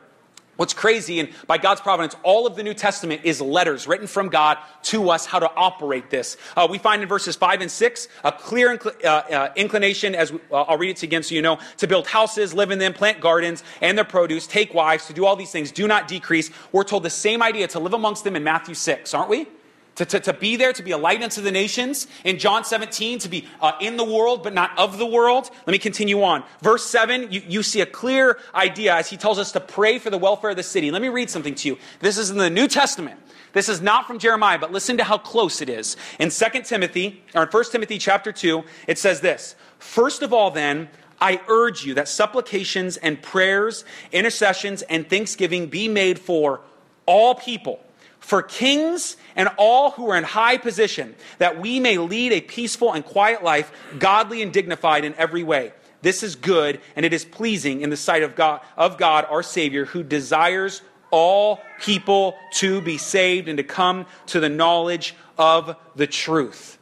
What's 0.56 0.74
crazy, 0.74 1.20
and 1.20 1.30
by 1.48 1.58
God's 1.58 1.82
providence, 1.82 2.16
all 2.24 2.48
of 2.48 2.56
the 2.56 2.64
New 2.64 2.74
Testament 2.74 3.22
is 3.26 3.42
letters 3.42 3.88
written 3.88 4.08
from 4.08 4.30
God 4.30 4.58
to 4.84 5.10
us 5.10 5.26
how 5.26 5.40
to 5.40 5.52
operate 5.54 6.10
this. 6.10 6.38
Uh, 6.56 6.66
we 6.70 6.78
find 6.78 7.02
in 7.02 7.10
verses 7.10 7.36
5 7.36 7.60
and 7.60 7.70
6 7.70 8.08
a 8.24 8.32
clear 8.32 8.78
incl- 8.78 9.04
uh, 9.04 9.08
uh, 9.08 9.54
inclination, 9.58 10.16
as 10.16 10.32
we, 10.32 10.40
uh, 10.52 10.62
I'll 10.62 10.78
read 10.78 10.92
it 10.92 10.98
to 10.98 11.06
you 11.06 11.10
again 11.10 11.24
so 11.24 11.36
you 11.36 11.42
know, 11.42 11.60
to 11.78 11.88
build 11.88 12.08
houses, 12.08 12.54
live 12.54 12.72
in 12.72 12.80
them, 12.80 12.94
plant 12.94 13.20
gardens, 13.20 13.66
and 13.82 13.98
their 13.98 14.06
produce, 14.06 14.48
take 14.48 14.74
wives, 14.74 15.08
to 15.08 15.14
do 15.14 15.26
all 15.26 15.36
these 15.36 15.52
things, 15.52 15.74
do 15.74 15.90
not 15.90 16.08
decrease. 16.08 16.50
We're 16.72 16.86
told 16.86 17.04
the 17.04 17.10
same 17.10 17.42
idea 17.44 17.68
to 17.70 17.80
live 17.80 17.94
amongst 17.94 18.24
them 18.24 18.38
in 18.38 18.44
Matthew 18.46 18.76
6, 18.76 19.14
aren't 19.14 19.30
we? 19.30 19.48
To, 19.96 20.06
to, 20.06 20.20
to, 20.20 20.34
be 20.34 20.58
there, 20.58 20.74
to 20.74 20.84
be 20.84 20.92
a 20.92 20.98
light 20.98 21.24
unto 21.24 21.42
the 21.42 21.52
nations. 21.52 22.08
In 22.26 22.38
John 22.38 22.66
17, 22.66 23.20
to 23.20 23.30
be 23.30 23.48
uh, 23.62 23.72
in 23.80 23.96
the 23.96 24.04
world, 24.04 24.44
but 24.44 24.54
not 24.54 24.78
of 24.78 24.98
the 24.98 25.06
world. 25.06 25.50
Let 25.66 25.72
me 25.72 25.78
continue 25.78 26.22
on. 26.22 26.44
Verse 26.62 26.86
7, 26.86 27.32
you, 27.32 27.42
you 27.48 27.64
see 27.64 27.80
a 27.80 27.86
clear 27.86 28.38
idea 28.54 28.94
as 28.94 29.10
he 29.10 29.16
tells 29.16 29.40
us 29.40 29.54
to 29.54 29.62
pray 29.62 29.98
for 29.98 30.10
the 30.10 30.18
welfare 30.18 30.50
of 30.50 30.58
the 30.58 30.64
city. 30.64 30.92
Let 30.92 31.02
me 31.02 31.08
read 31.08 31.30
something 31.30 31.56
to 31.56 31.70
you. 31.70 31.78
This 32.02 32.18
is 32.18 32.30
in 32.30 32.38
the 32.38 32.50
New 32.50 32.68
Testament. 32.68 33.22
This 33.54 33.70
is 33.70 33.82
not 33.82 34.06
from 34.06 34.20
Jeremiah, 34.20 34.60
but 34.60 34.74
listen 34.74 34.98
to 34.98 35.06
how 35.06 35.18
close 35.18 35.62
it 35.62 35.70
is. 35.70 35.96
In 36.20 36.30
2 36.30 36.64
Timothy, 36.64 37.24
or 37.34 37.44
in 37.44 37.50
1 37.50 37.64
Timothy 37.72 37.98
chapter 37.98 38.34
2, 38.34 38.66
it 38.88 39.00
says 39.00 39.22
this 39.22 39.56
First 39.80 40.22
of 40.22 40.34
all, 40.34 40.52
then, 40.52 40.90
I 41.22 41.40
urge 41.48 41.86
you 41.86 41.94
that 41.94 42.10
supplications 42.10 42.98
and 42.98 43.22
prayers, 43.22 43.86
intercessions, 44.12 44.82
and 44.82 45.10
thanksgiving 45.10 45.68
be 45.68 45.88
made 45.88 46.20
for 46.20 46.60
all 47.06 47.34
people 47.34 47.80
for 48.26 48.42
kings 48.42 49.18
and 49.36 49.50
all 49.58 49.92
who 49.92 50.10
are 50.10 50.18
in 50.18 50.24
high 50.24 50.58
position, 50.58 51.16
that 51.38 51.60
we 51.60 51.80
may 51.80 51.98
lead 51.98 52.32
a 52.32 52.42
peaceful 52.42 52.94
and 52.94 53.06
quiet 53.06 53.44
life, 53.44 53.72
godly 54.00 54.42
and 54.42 54.54
dignified 54.54 55.06
in 55.06 55.14
every 55.16 55.44
way. 55.44 55.74
This 56.02 56.24
is 56.24 56.36
good 56.36 56.80
and 56.96 57.06
it 57.06 57.14
is 57.14 57.26
pleasing 57.26 57.82
in 57.82 57.90
the 57.90 57.98
sight 57.98 58.24
of 58.24 58.36
God, 58.36 58.62
of 58.78 58.98
God 58.98 59.26
our 59.30 59.44
Savior, 59.44 59.86
who 59.86 60.04
desires 60.04 60.82
all 61.12 61.62
people 61.80 62.36
to 62.54 62.82
be 62.82 62.98
saved 62.98 63.48
and 63.48 63.58
to 63.58 63.64
come 63.64 64.06
to 64.28 64.40
the 64.40 64.50
knowledge 64.50 65.16
of 65.38 65.76
the 65.96 66.08
truth. 66.08 66.78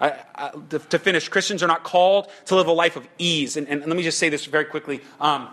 I, 0.00 0.14
I, 0.34 0.50
to, 0.70 0.78
to, 0.78 0.98
finish, 0.98 1.28
Christians 1.28 1.62
are 1.62 1.66
not 1.66 1.84
called 1.84 2.28
to 2.46 2.56
live 2.56 2.66
a 2.66 2.72
life 2.72 2.96
of 2.96 3.06
ease. 3.18 3.56
And, 3.56 3.68
and 3.68 3.80
let 3.86 3.96
me 3.96 4.02
just 4.02 4.18
say 4.18 4.28
this 4.28 4.44
very 4.44 4.64
quickly. 4.64 5.00
Um, 5.20 5.48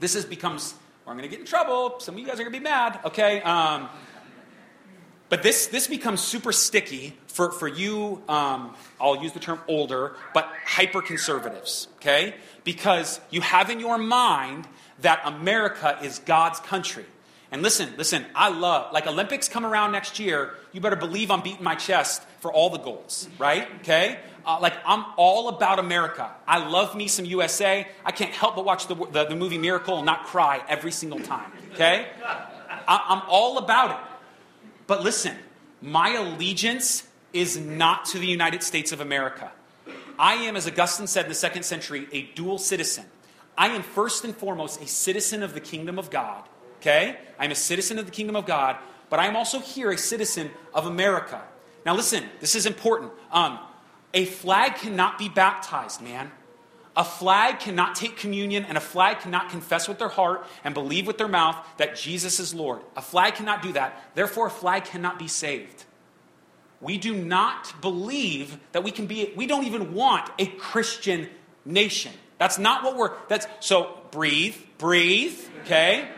this 0.00 0.14
has 0.14 0.24
becomes 0.24 0.74
or 1.10 1.12
I'm 1.12 1.18
going 1.18 1.28
to 1.28 1.36
get 1.36 1.40
in 1.40 1.46
trouble. 1.46 1.98
Some 1.98 2.14
of 2.14 2.20
you 2.20 2.26
guys 2.26 2.34
are 2.34 2.44
going 2.44 2.52
to 2.52 2.58
be 2.58 2.62
mad, 2.62 3.00
okay? 3.04 3.42
Um, 3.42 3.88
but 5.30 5.44
this, 5.44 5.68
this 5.68 5.86
becomes 5.86 6.20
super 6.20 6.52
sticky 6.52 7.16
for, 7.28 7.52
for 7.52 7.68
you, 7.68 8.20
um, 8.28 8.74
I'll 9.00 9.22
use 9.22 9.32
the 9.32 9.40
term 9.40 9.60
older, 9.68 10.16
but 10.34 10.52
hyper 10.66 11.00
conservatives, 11.00 11.86
okay? 11.96 12.34
Because 12.64 13.20
you 13.30 13.40
have 13.40 13.70
in 13.70 13.78
your 13.78 13.96
mind 13.96 14.66
that 15.02 15.22
America 15.24 15.98
is 16.02 16.18
God's 16.18 16.58
country. 16.58 17.06
And 17.52 17.62
listen, 17.62 17.90
listen, 17.96 18.26
I 18.34 18.50
love, 18.50 18.92
like 18.92 19.06
Olympics 19.06 19.48
come 19.48 19.64
around 19.64 19.92
next 19.92 20.18
year, 20.18 20.54
you 20.72 20.80
better 20.80 20.96
believe 20.96 21.30
I'm 21.30 21.42
beating 21.42 21.64
my 21.64 21.76
chest 21.76 22.22
for 22.40 22.52
all 22.52 22.70
the 22.70 22.78
goals, 22.78 23.28
right? 23.38 23.68
Okay? 23.82 24.18
Uh, 24.44 24.58
like, 24.60 24.74
I'm 24.84 25.04
all 25.16 25.48
about 25.48 25.78
America. 25.78 26.28
I 26.46 26.58
love 26.68 26.96
me 26.96 27.06
some 27.06 27.24
USA. 27.24 27.86
I 28.04 28.10
can't 28.10 28.32
help 28.32 28.56
but 28.56 28.64
watch 28.64 28.88
the, 28.88 28.94
the, 28.94 29.26
the 29.26 29.36
movie 29.36 29.58
Miracle 29.58 29.96
and 29.96 30.06
not 30.06 30.24
cry 30.26 30.60
every 30.68 30.92
single 30.92 31.20
time, 31.20 31.52
okay? 31.74 32.08
I, 32.88 33.04
I'm 33.08 33.22
all 33.28 33.58
about 33.58 33.90
it. 33.92 34.09
But 34.90 35.04
listen, 35.04 35.36
my 35.80 36.14
allegiance 36.14 37.06
is 37.32 37.56
not 37.56 38.06
to 38.06 38.18
the 38.18 38.26
United 38.26 38.64
States 38.64 38.90
of 38.90 39.00
America. 39.00 39.52
I 40.18 40.34
am, 40.34 40.56
as 40.56 40.66
Augustine 40.66 41.06
said 41.06 41.26
in 41.26 41.28
the 41.28 41.34
second 41.36 41.62
century, 41.62 42.08
a 42.10 42.22
dual 42.34 42.58
citizen. 42.58 43.04
I 43.56 43.68
am 43.68 43.82
first 43.84 44.24
and 44.24 44.34
foremost 44.34 44.82
a 44.82 44.88
citizen 44.88 45.44
of 45.44 45.54
the 45.54 45.60
kingdom 45.60 45.96
of 45.96 46.10
God. 46.10 46.42
Okay? 46.78 47.18
I'm 47.38 47.52
a 47.52 47.54
citizen 47.54 48.00
of 48.00 48.06
the 48.06 48.10
kingdom 48.10 48.34
of 48.34 48.46
God, 48.46 48.78
but 49.10 49.20
I'm 49.20 49.36
also 49.36 49.60
here 49.60 49.92
a 49.92 49.96
citizen 49.96 50.50
of 50.74 50.86
America. 50.86 51.40
Now, 51.86 51.94
listen, 51.94 52.24
this 52.40 52.56
is 52.56 52.66
important. 52.66 53.12
Um, 53.30 53.60
a 54.12 54.24
flag 54.24 54.74
cannot 54.74 55.20
be 55.20 55.28
baptized, 55.28 56.02
man. 56.02 56.32
A 56.96 57.04
flag 57.04 57.60
cannot 57.60 57.94
take 57.94 58.16
communion, 58.16 58.64
and 58.64 58.76
a 58.76 58.80
flag 58.80 59.20
cannot 59.20 59.50
confess 59.50 59.88
with 59.88 59.98
their 59.98 60.08
heart 60.08 60.44
and 60.64 60.74
believe 60.74 61.06
with 61.06 61.18
their 61.18 61.28
mouth 61.28 61.56
that 61.76 61.94
Jesus 61.96 62.40
is 62.40 62.52
Lord. 62.52 62.80
A 62.96 63.02
flag 63.02 63.36
cannot 63.36 63.62
do 63.62 63.72
that. 63.72 64.10
Therefore, 64.14 64.48
a 64.48 64.50
flag 64.50 64.84
cannot 64.84 65.18
be 65.18 65.28
saved. 65.28 65.84
We 66.80 66.98
do 66.98 67.14
not 67.14 67.80
believe 67.80 68.58
that 68.72 68.82
we 68.82 68.90
can 68.90 69.06
be, 69.06 69.32
we 69.36 69.46
don't 69.46 69.64
even 69.64 69.94
want 69.94 70.30
a 70.38 70.46
Christian 70.46 71.28
nation. 71.64 72.12
That's 72.38 72.58
not 72.58 72.82
what 72.82 72.96
we're, 72.96 73.12
that's, 73.28 73.46
so 73.60 73.98
breathe, 74.10 74.56
breathe, 74.78 75.38
okay? 75.60 76.08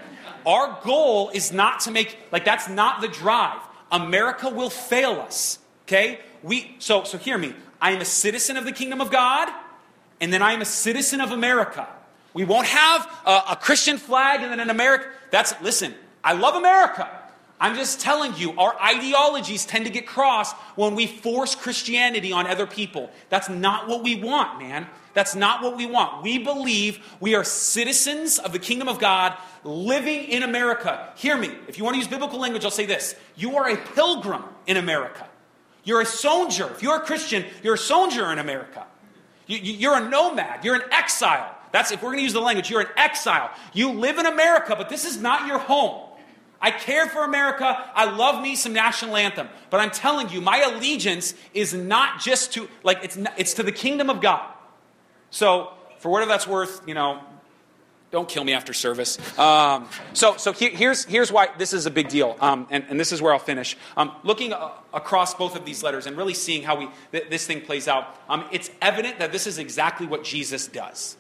Our 0.46 0.80
goal 0.82 1.30
is 1.34 1.52
not 1.52 1.80
to 1.80 1.90
make, 1.90 2.16
like, 2.30 2.44
that's 2.44 2.68
not 2.68 3.00
the 3.00 3.08
drive. 3.08 3.60
America 3.90 4.48
will 4.48 4.70
fail 4.70 5.20
us, 5.20 5.58
okay? 5.86 6.20
We, 6.42 6.76
so, 6.78 7.04
so 7.04 7.18
hear 7.18 7.36
me. 7.36 7.54
I 7.80 7.90
am 7.90 8.00
a 8.00 8.06
citizen 8.06 8.56
of 8.56 8.64
the 8.64 8.72
kingdom 8.72 9.00
of 9.00 9.10
God 9.10 9.52
and 10.22 10.32
then 10.32 10.40
I 10.40 10.52
am 10.52 10.62
a 10.62 10.64
citizen 10.64 11.20
of 11.20 11.32
America. 11.32 11.86
We 12.32 12.44
won't 12.44 12.68
have 12.68 13.06
a, 13.26 13.42
a 13.50 13.58
Christian 13.60 13.98
flag 13.98 14.40
and 14.40 14.52
then 14.52 14.60
an 14.60 14.70
America. 14.70 15.06
That's, 15.32 15.52
listen, 15.60 15.92
I 16.22 16.34
love 16.34 16.54
America. 16.54 17.10
I'm 17.58 17.74
just 17.74 18.00
telling 18.00 18.34
you, 18.36 18.58
our 18.58 18.80
ideologies 18.80 19.66
tend 19.66 19.84
to 19.86 19.90
get 19.90 20.06
crossed 20.06 20.54
when 20.76 20.94
we 20.94 21.08
force 21.08 21.56
Christianity 21.56 22.32
on 22.32 22.46
other 22.46 22.68
people. 22.68 23.10
That's 23.30 23.48
not 23.48 23.88
what 23.88 24.04
we 24.04 24.22
want, 24.22 24.60
man. 24.60 24.86
That's 25.12 25.34
not 25.34 25.60
what 25.60 25.76
we 25.76 25.86
want. 25.86 26.22
We 26.22 26.38
believe 26.38 27.04
we 27.18 27.34
are 27.34 27.42
citizens 27.42 28.38
of 28.38 28.52
the 28.52 28.58
kingdom 28.60 28.88
of 28.88 29.00
God 29.00 29.36
living 29.64 30.24
in 30.24 30.44
America. 30.44 31.12
Hear 31.16 31.36
me. 31.36 31.50
If 31.66 31.78
you 31.78 31.84
want 31.84 31.94
to 31.94 31.98
use 31.98 32.08
biblical 32.08 32.38
language, 32.38 32.64
I'll 32.64 32.70
say 32.70 32.86
this 32.86 33.16
You 33.34 33.56
are 33.56 33.68
a 33.68 33.76
pilgrim 33.76 34.44
in 34.68 34.76
America. 34.76 35.28
You're 35.82 36.00
a 36.00 36.06
soldier. 36.06 36.70
If 36.70 36.80
you're 36.80 36.96
a 36.96 37.00
Christian, 37.00 37.44
you're 37.64 37.74
a 37.74 37.78
soldier 37.78 38.30
in 38.30 38.38
America. 38.38 38.86
You, 39.46 39.90
are 39.90 40.02
a 40.02 40.08
nomad. 40.08 40.64
You're 40.64 40.76
an 40.76 40.92
exile. 40.92 41.54
That's 41.72 41.90
if 41.90 42.02
we're 42.02 42.10
going 42.10 42.18
to 42.18 42.22
use 42.22 42.32
the 42.32 42.40
language, 42.40 42.70
you're 42.70 42.82
an 42.82 42.88
exile. 42.96 43.50
You 43.72 43.92
live 43.92 44.18
in 44.18 44.26
America, 44.26 44.74
but 44.76 44.88
this 44.88 45.04
is 45.04 45.20
not 45.20 45.46
your 45.46 45.58
home. 45.58 46.08
I 46.60 46.70
care 46.70 47.08
for 47.08 47.24
America. 47.24 47.90
I 47.94 48.04
love 48.04 48.40
me 48.40 48.54
some 48.54 48.72
national 48.72 49.16
anthem. 49.16 49.48
But 49.68 49.80
I'm 49.80 49.90
telling 49.90 50.28
you, 50.30 50.40
my 50.40 50.60
allegiance 50.60 51.34
is 51.54 51.74
not 51.74 52.20
just 52.20 52.52
to, 52.52 52.68
like, 52.84 53.02
it's, 53.02 53.16
not, 53.16 53.32
it's 53.36 53.54
to 53.54 53.64
the 53.64 53.72
kingdom 53.72 54.08
of 54.08 54.20
God. 54.20 54.48
So, 55.30 55.72
for 55.98 56.10
whatever 56.10 56.28
that's 56.28 56.46
worth, 56.46 56.82
you 56.86 56.94
know, 56.94 57.20
don't 58.12 58.28
kill 58.28 58.44
me 58.44 58.52
after 58.52 58.74
service. 58.74 59.18
Um, 59.38 59.88
so 60.12 60.36
so 60.36 60.52
here's, 60.52 61.04
here's 61.06 61.32
why 61.32 61.48
this 61.56 61.72
is 61.72 61.86
a 61.86 61.90
big 61.90 62.08
deal, 62.08 62.36
um, 62.40 62.66
and, 62.70 62.84
and, 62.90 63.00
this 63.00 63.10
is 63.10 63.22
where 63.22 63.32
I'll 63.32 63.38
finish. 63.38 63.74
Um, 63.96 64.12
looking 64.22 64.52
uh, 64.52 64.70
across 64.92 65.34
both 65.34 65.56
of 65.56 65.64
these 65.64 65.82
letters 65.82 66.06
and 66.06 66.14
really 66.16 66.34
seeing 66.34 66.62
how 66.62 66.78
we, 66.78 66.88
th- 67.10 67.30
this 67.30 67.46
thing 67.46 67.62
plays 67.62 67.88
out, 67.88 68.14
um, 68.28 68.44
it's 68.52 68.70
evident 68.82 69.18
that 69.18 69.32
this 69.32 69.46
is 69.46 69.56
exactly 69.56 70.06
what 70.06 70.24
Jesus 70.24 70.68
does. 70.68 71.16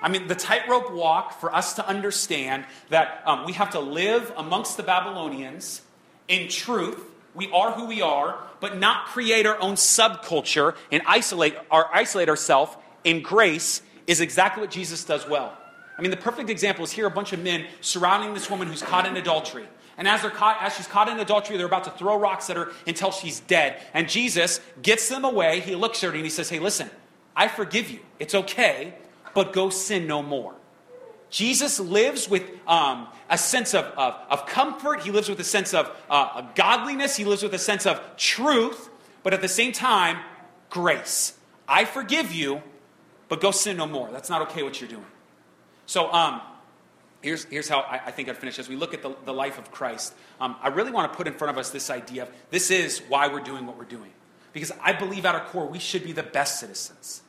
I 0.00 0.08
mean, 0.08 0.28
the 0.28 0.36
tightrope 0.36 0.92
walk 0.92 1.40
for 1.40 1.52
us 1.52 1.74
to 1.74 1.86
understand 1.86 2.66
that 2.90 3.22
um, 3.26 3.44
we 3.44 3.54
have 3.54 3.70
to 3.70 3.80
live 3.80 4.32
amongst 4.36 4.76
the 4.76 4.84
Babylonians 4.84 5.82
in 6.28 6.48
truth. 6.48 7.00
We 7.34 7.50
are 7.50 7.72
who 7.72 7.86
we 7.86 8.00
are, 8.00 8.38
but 8.60 8.78
not 8.78 9.06
create 9.06 9.44
our 9.44 9.60
own 9.60 9.74
subculture 9.74 10.76
and 10.92 11.02
isolate, 11.04 11.56
or 11.68 11.92
isolate 11.92 12.28
ourselves 12.28 12.76
in 13.02 13.22
grace 13.22 13.82
is 14.06 14.20
exactly 14.20 14.60
what 14.60 14.70
Jesus 14.70 15.02
does 15.02 15.28
well. 15.28 15.56
I 15.98 16.02
mean, 16.02 16.10
the 16.10 16.16
perfect 16.16 16.50
example 16.50 16.84
is 16.84 16.92
here 16.92 17.06
a 17.06 17.10
bunch 17.10 17.32
of 17.32 17.42
men 17.42 17.66
surrounding 17.80 18.34
this 18.34 18.50
woman 18.50 18.68
who's 18.68 18.82
caught 18.82 19.06
in 19.06 19.16
adultery. 19.16 19.66
And 19.98 20.06
as, 20.06 20.20
they're 20.20 20.30
caught, 20.30 20.58
as 20.60 20.74
she's 20.76 20.86
caught 20.86 21.08
in 21.08 21.18
adultery, 21.18 21.56
they're 21.56 21.66
about 21.66 21.84
to 21.84 21.90
throw 21.90 22.18
rocks 22.18 22.50
at 22.50 22.56
her 22.56 22.70
until 22.86 23.10
she's 23.10 23.40
dead. 23.40 23.80
And 23.94 24.08
Jesus 24.08 24.60
gets 24.82 25.08
them 25.08 25.24
away. 25.24 25.60
He 25.60 25.74
looks 25.74 26.04
at 26.04 26.10
her 26.10 26.14
and 26.14 26.24
he 26.24 26.30
says, 26.30 26.50
Hey, 26.50 26.58
listen, 26.58 26.90
I 27.34 27.48
forgive 27.48 27.90
you. 27.90 28.00
It's 28.18 28.34
okay, 28.34 28.94
but 29.34 29.54
go 29.54 29.70
sin 29.70 30.06
no 30.06 30.22
more. 30.22 30.54
Jesus 31.30 31.80
lives 31.80 32.28
with 32.28 32.44
um, 32.68 33.08
a 33.28 33.38
sense 33.38 33.74
of, 33.74 33.86
of, 33.96 34.14
of, 34.30 34.46
comfort. 34.46 35.00
He 35.00 35.10
lives 35.10 35.28
with 35.28 35.40
a 35.40 35.44
sense 35.44 35.74
of 35.74 35.90
uh, 36.08 36.42
godliness. 36.54 37.16
He 37.16 37.24
lives 37.24 37.42
with 37.42 37.52
a 37.52 37.58
sense 37.58 37.84
of 37.84 38.00
truth, 38.16 38.88
but 39.22 39.34
at 39.34 39.40
the 39.40 39.48
same 39.48 39.72
time, 39.72 40.18
grace. 40.70 41.36
I 41.66 41.84
forgive 41.84 42.32
you, 42.32 42.62
but 43.28 43.40
go 43.40 43.50
sin 43.50 43.76
no 43.76 43.86
more. 43.86 44.08
That's 44.12 44.30
not 44.30 44.42
okay 44.42 44.62
what 44.62 44.80
you're 44.80 44.88
doing. 44.88 45.04
So, 45.86 46.12
um, 46.12 46.40
here's, 47.22 47.44
here's 47.44 47.68
how 47.68 47.80
I, 47.80 48.00
I, 48.06 48.10
think 48.10 48.28
I'd 48.28 48.36
finish. 48.36 48.58
As 48.58 48.68
we 48.68 48.76
look 48.76 48.94
at 48.94 49.02
the, 49.02 49.14
the 49.24 49.32
life 49.32 49.58
of 49.58 49.70
Christ, 49.70 50.14
um, 50.40 50.56
I 50.60 50.68
really 50.68 50.90
want 50.90 51.12
to 51.12 51.16
put 51.16 51.26
in 51.26 51.34
front 51.34 51.50
of 51.50 51.58
us 51.58 51.70
this 51.70 51.90
idea 51.90 52.24
of 52.24 52.30
this 52.50 52.70
is 52.70 53.00
why 53.08 53.28
we're 53.28 53.40
doing 53.40 53.66
what 53.66 53.78
we're 53.78 53.84
doing. 53.84 54.10
Because 54.52 54.72
I 54.82 54.92
believe 54.92 55.26
at 55.26 55.34
our 55.34 55.44
core, 55.44 55.66
we 55.66 55.78
should 55.78 56.04
be 56.04 56.12
the 56.12 56.22
best 56.22 56.60
citizens. 56.60 57.22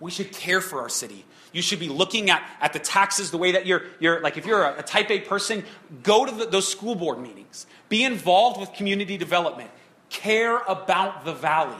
We 0.00 0.10
should 0.10 0.32
care 0.32 0.60
for 0.60 0.80
our 0.80 0.88
city. 0.88 1.24
You 1.52 1.62
should 1.62 1.78
be 1.78 1.88
looking 1.88 2.30
at, 2.30 2.42
at 2.60 2.72
the 2.72 2.78
taxes 2.78 3.30
the 3.30 3.38
way 3.38 3.52
that 3.52 3.66
you're, 3.66 3.82
you're 3.98 4.20
like 4.20 4.38
if 4.38 4.46
you're 4.46 4.62
a, 4.62 4.78
a 4.78 4.82
type 4.82 5.10
A 5.10 5.20
person, 5.20 5.64
go 6.02 6.24
to 6.24 6.32
the, 6.32 6.46
those 6.46 6.66
school 6.66 6.94
board 6.94 7.18
meetings. 7.20 7.66
Be 7.88 8.04
involved 8.04 8.58
with 8.58 8.72
community 8.72 9.18
development. 9.18 9.70
Care 10.08 10.58
about 10.60 11.24
the 11.24 11.34
valley. 11.34 11.76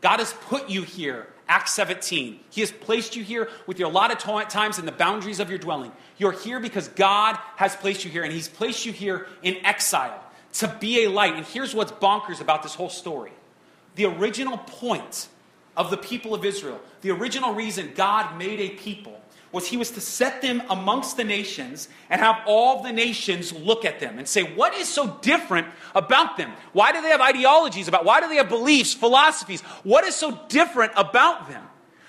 God 0.00 0.18
has 0.18 0.32
put 0.32 0.68
you 0.68 0.82
here 0.82 1.28
Acts 1.48 1.74
17. 1.74 2.40
He 2.50 2.60
has 2.60 2.72
placed 2.72 3.16
you 3.16 3.22
here 3.22 3.48
with 3.66 3.78
your 3.78 3.88
allotted 3.88 4.18
times 4.18 4.78
in 4.78 4.86
the 4.86 4.92
boundaries 4.92 5.40
of 5.40 5.48
your 5.48 5.58
dwelling. 5.58 5.92
You're 6.18 6.32
here 6.32 6.60
because 6.60 6.88
God 6.88 7.38
has 7.56 7.76
placed 7.76 8.04
you 8.04 8.10
here, 8.10 8.24
and 8.24 8.32
He's 8.32 8.48
placed 8.48 8.84
you 8.84 8.92
here 8.92 9.26
in 9.42 9.64
exile 9.64 10.22
to 10.54 10.76
be 10.80 11.04
a 11.04 11.10
light. 11.10 11.34
And 11.34 11.46
here's 11.46 11.74
what's 11.74 11.92
bonkers 11.92 12.40
about 12.40 12.62
this 12.62 12.74
whole 12.74 12.88
story 12.88 13.32
the 13.94 14.06
original 14.06 14.58
point 14.58 15.28
of 15.76 15.90
the 15.90 15.96
people 15.96 16.34
of 16.34 16.44
Israel, 16.44 16.80
the 17.02 17.10
original 17.10 17.54
reason 17.54 17.92
God 17.94 18.36
made 18.38 18.60
a 18.60 18.70
people 18.70 19.20
was 19.52 19.66
he 19.66 19.76
was 19.76 19.90
to 19.92 20.00
set 20.00 20.42
them 20.42 20.62
amongst 20.68 21.16
the 21.16 21.24
nations 21.24 21.88
and 22.10 22.20
have 22.20 22.40
all 22.46 22.82
the 22.82 22.92
nations 22.92 23.52
look 23.52 23.84
at 23.84 24.00
them 24.00 24.18
and 24.18 24.28
say, 24.28 24.42
What 24.42 24.74
is 24.74 24.88
so 24.88 25.18
different 25.22 25.66
about 25.94 26.36
them? 26.36 26.52
Why 26.72 26.92
do 26.92 27.00
they 27.00 27.08
have 27.08 27.20
ideologies 27.20 27.88
about? 27.88 28.04
Why 28.04 28.20
do 28.20 28.28
they 28.28 28.36
have 28.36 28.48
beliefs, 28.48 28.94
philosophies? 28.94 29.60
What 29.82 30.04
is 30.04 30.14
so 30.14 30.38
different 30.48 30.92
about 30.96 31.48
them? 31.48 31.62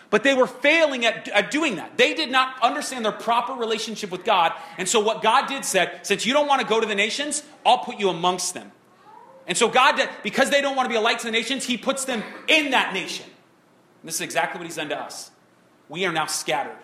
But 0.10 0.24
they 0.24 0.34
were 0.34 0.48
failing 0.48 1.06
at, 1.06 1.28
at 1.30 1.52
doing 1.52 1.76
that. 1.76 1.98
They 1.98 2.14
did 2.14 2.32
not 2.32 2.56
understand 2.64 3.04
their 3.04 3.12
proper 3.12 3.54
relationship 3.54 4.10
with 4.10 4.24
God. 4.24 4.54
And 4.78 4.88
so, 4.88 5.00
what 5.00 5.22
God 5.22 5.48
did 5.48 5.66
said, 5.66 6.00
Since 6.04 6.26
you 6.26 6.34
don't 6.34 6.48
want 6.48 6.62
to 6.62 6.68
go 6.68 6.80
to 6.80 6.86
the 6.86 6.96
nations, 6.96 7.44
I'll 7.66 7.80
put 7.80 8.00
you 8.00 8.10
amongst 8.10 8.54
them. 8.54 8.72
And 9.48 9.58
so, 9.58 9.70
God, 9.70 9.96
did, 9.96 10.10
because 10.24 10.50
they 10.50 10.62
don't 10.62 10.76
want 10.76 10.86
to 10.86 10.90
be 10.90 10.96
a 10.96 11.02
light 11.02 11.20
to 11.20 11.26
the 11.26 11.32
nations, 11.32 11.66
He 11.66 11.78
puts 11.78 12.06
them 12.06 12.24
in 12.48 12.72
that 12.72 12.94
nation. 12.94 13.26
And 13.26 14.08
this 14.08 14.16
is 14.16 14.22
exactly 14.22 14.60
what 14.60 14.66
He's 14.66 14.76
done 14.76 14.90
to 14.90 15.00
us. 15.00 15.32
We 15.90 16.06
are 16.06 16.14
now 16.14 16.26
scattered. 16.26 16.78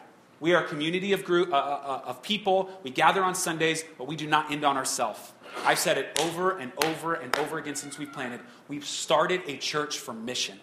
We 0.44 0.54
are 0.54 0.62
a 0.62 0.68
community 0.68 1.14
of, 1.14 1.24
group, 1.24 1.54
uh, 1.54 1.56
uh, 1.56 2.02
uh, 2.06 2.10
of 2.10 2.22
people. 2.22 2.70
We 2.84 2.90
gather 2.90 3.24
on 3.24 3.34
Sundays, 3.34 3.86
but 3.98 4.08
we 4.08 4.18
do 4.18 4.28
not 4.28 4.52
end 4.52 4.66
on 4.66 4.76
ourselves. 4.76 5.32
I've 5.64 5.80
said 5.80 5.98
it 5.98 6.20
over 6.20 6.58
and 6.58 6.74
over 6.84 7.14
and 7.14 7.34
over 7.40 7.58
again 7.60 7.78
since 7.78 7.98
we've 7.98 8.12
planted. 8.12 8.42
We've 8.68 8.84
started 8.84 9.44
a 9.48 9.56
church 9.56 10.00
for 10.00 10.12
mission. 10.12 10.60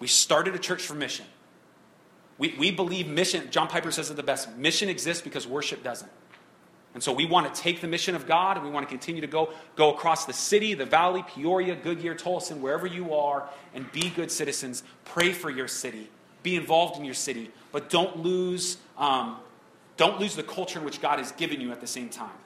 We 0.00 0.08
started 0.08 0.56
a 0.56 0.58
church 0.58 0.82
for 0.82 0.94
mission. 0.94 1.26
We, 2.38 2.56
we 2.58 2.72
believe 2.72 3.06
mission, 3.06 3.48
John 3.52 3.68
Piper 3.68 3.92
says 3.92 4.10
it 4.10 4.16
the 4.16 4.24
best 4.24 4.56
mission 4.56 4.88
exists 4.88 5.22
because 5.22 5.46
worship 5.46 5.84
doesn't. 5.84 6.10
And 6.94 7.00
so 7.00 7.12
we 7.12 7.24
want 7.24 7.54
to 7.54 7.62
take 7.62 7.80
the 7.80 7.86
mission 7.86 8.16
of 8.16 8.26
God 8.26 8.56
and 8.56 8.66
we 8.66 8.72
want 8.72 8.84
to 8.84 8.90
continue 8.90 9.20
to 9.20 9.28
go, 9.28 9.50
go 9.76 9.94
across 9.94 10.24
the 10.24 10.32
city, 10.32 10.74
the 10.74 10.86
valley, 10.86 11.22
Peoria, 11.22 11.76
Goodyear, 11.76 12.16
Tolleson, 12.16 12.58
wherever 12.58 12.88
you 12.88 13.14
are, 13.14 13.48
and 13.74 13.92
be 13.92 14.10
good 14.10 14.32
citizens. 14.32 14.82
Pray 15.04 15.32
for 15.32 15.50
your 15.50 15.68
city. 15.68 16.10
Be 16.48 16.56
involved 16.56 16.98
in 16.98 17.04
your 17.04 17.12
city, 17.12 17.50
but 17.72 17.90
don't 17.90 18.22
lose 18.22 18.78
um, 18.96 19.36
don't 19.98 20.18
lose 20.18 20.34
the 20.34 20.42
culture 20.42 20.78
in 20.78 20.84
which 20.86 21.02
God 21.02 21.18
has 21.18 21.30
given 21.32 21.60
you 21.60 21.72
at 21.72 21.82
the 21.82 21.86
same 21.86 22.08
time. 22.08 22.38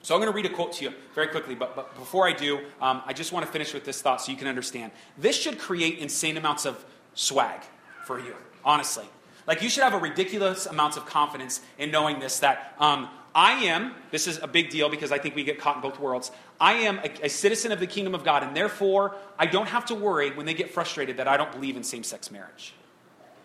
So 0.00 0.14
I'm 0.14 0.20
going 0.22 0.32
to 0.32 0.34
read 0.34 0.46
a 0.46 0.54
quote 0.54 0.72
to 0.74 0.84
you 0.84 0.94
very 1.14 1.26
quickly, 1.26 1.54
but, 1.54 1.76
but 1.76 1.94
before 1.96 2.26
I 2.26 2.32
do, 2.32 2.60
um, 2.80 3.02
I 3.04 3.12
just 3.12 3.32
want 3.32 3.44
to 3.44 3.52
finish 3.52 3.74
with 3.74 3.84
this 3.84 4.00
thought 4.00 4.22
so 4.22 4.32
you 4.32 4.38
can 4.38 4.48
understand. 4.48 4.92
This 5.18 5.36
should 5.38 5.58
create 5.58 5.98
insane 5.98 6.38
amounts 6.38 6.64
of 6.64 6.82
swag 7.12 7.60
for 8.06 8.18
you, 8.18 8.34
honestly. 8.64 9.04
Like 9.46 9.60
you 9.60 9.68
should 9.68 9.82
have 9.82 9.92
a 9.92 9.98
ridiculous 9.98 10.64
amounts 10.64 10.96
of 10.96 11.04
confidence 11.04 11.60
in 11.76 11.90
knowing 11.90 12.18
this 12.18 12.38
that 12.38 12.74
um, 12.78 13.10
I 13.34 13.64
am, 13.64 13.94
this 14.10 14.26
is 14.26 14.38
a 14.40 14.46
big 14.46 14.70
deal 14.70 14.88
because 14.88 15.12
I 15.12 15.18
think 15.18 15.34
we 15.34 15.44
get 15.44 15.58
caught 15.58 15.76
in 15.76 15.82
both 15.82 16.00
worlds. 16.00 16.30
I 16.58 16.74
am 16.74 16.98
a, 17.00 17.26
a, 17.26 17.28
citizen 17.28 17.72
of 17.72 17.80
the 17.80 17.86
kingdom 17.86 18.14
of 18.14 18.24
God, 18.24 18.42
and 18.42 18.56
therefore 18.56 19.16
I 19.38 19.44
don't 19.44 19.66
have 19.66 19.84
to 19.86 19.94
worry 19.94 20.30
when 20.30 20.46
they 20.46 20.54
get 20.54 20.70
frustrated 20.70 21.18
that 21.18 21.28
I 21.28 21.36
don't 21.36 21.52
believe 21.52 21.76
in 21.76 21.82
same 21.82 22.04
sex 22.04 22.30
marriage. 22.30 22.72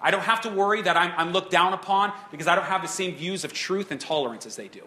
I 0.02 0.12
don't 0.12 0.24
have 0.24 0.42
to 0.42 0.50
worry 0.50 0.82
that 0.84 0.96
I'm, 0.96 1.12
I'm 1.18 1.34
looked 1.34 1.52
down 1.52 1.74
upon 1.74 2.14
because 2.32 2.48
I 2.48 2.56
don't 2.56 2.66
have 2.66 2.82
the 2.82 2.88
same 2.88 3.16
views 3.16 3.44
of 3.44 3.54
truth 3.54 3.92
and 3.92 4.00
tolerance 4.00 4.46
as 4.46 4.56
they 4.56 4.68
do. 4.68 4.82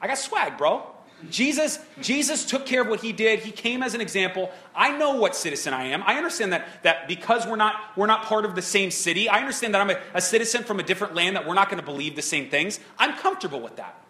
I 0.00 0.06
got 0.06 0.18
swag, 0.18 0.56
bro. 0.56 0.86
Jesus, 1.30 1.80
Jesus 2.00 2.44
took 2.44 2.64
care 2.64 2.82
of 2.82 2.88
what 2.88 3.00
he 3.00 3.12
did. 3.12 3.40
He 3.40 3.50
came 3.50 3.82
as 3.82 3.94
an 3.94 4.00
example. 4.00 4.52
I 4.74 4.96
know 4.96 5.16
what 5.16 5.34
citizen 5.34 5.74
I 5.74 5.86
am. 5.86 6.02
I 6.04 6.14
understand 6.14 6.52
that, 6.52 6.68
that 6.84 7.08
because 7.08 7.44
we're 7.44 7.56
not, 7.56 7.74
we're 7.96 8.06
not 8.06 8.22
part 8.22 8.44
of 8.44 8.54
the 8.54 8.62
same 8.62 8.92
city, 8.92 9.28
I 9.28 9.40
understand 9.40 9.74
that 9.74 9.80
I'm 9.80 9.90
a, 9.90 9.98
a 10.14 10.20
citizen 10.20 10.62
from 10.62 10.78
a 10.78 10.82
different 10.84 11.14
land, 11.14 11.34
that 11.34 11.46
we're 11.46 11.54
not 11.54 11.70
going 11.70 11.80
to 11.80 11.84
believe 11.84 12.14
the 12.14 12.22
same 12.22 12.48
things. 12.48 12.78
I'm 12.98 13.14
comfortable 13.14 13.60
with 13.60 13.76
that. 13.76 14.00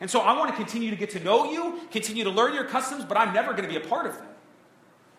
And 0.00 0.10
so 0.10 0.20
I 0.20 0.38
want 0.38 0.50
to 0.50 0.56
continue 0.56 0.90
to 0.90 0.96
get 0.96 1.10
to 1.10 1.20
know 1.20 1.50
you, 1.50 1.80
continue 1.90 2.24
to 2.24 2.30
learn 2.30 2.54
your 2.54 2.64
customs, 2.64 3.04
but 3.04 3.18
I'm 3.18 3.34
never 3.34 3.50
going 3.50 3.64
to 3.64 3.68
be 3.68 3.76
a 3.76 3.86
part 3.86 4.06
of 4.06 4.16
them. 4.16 4.26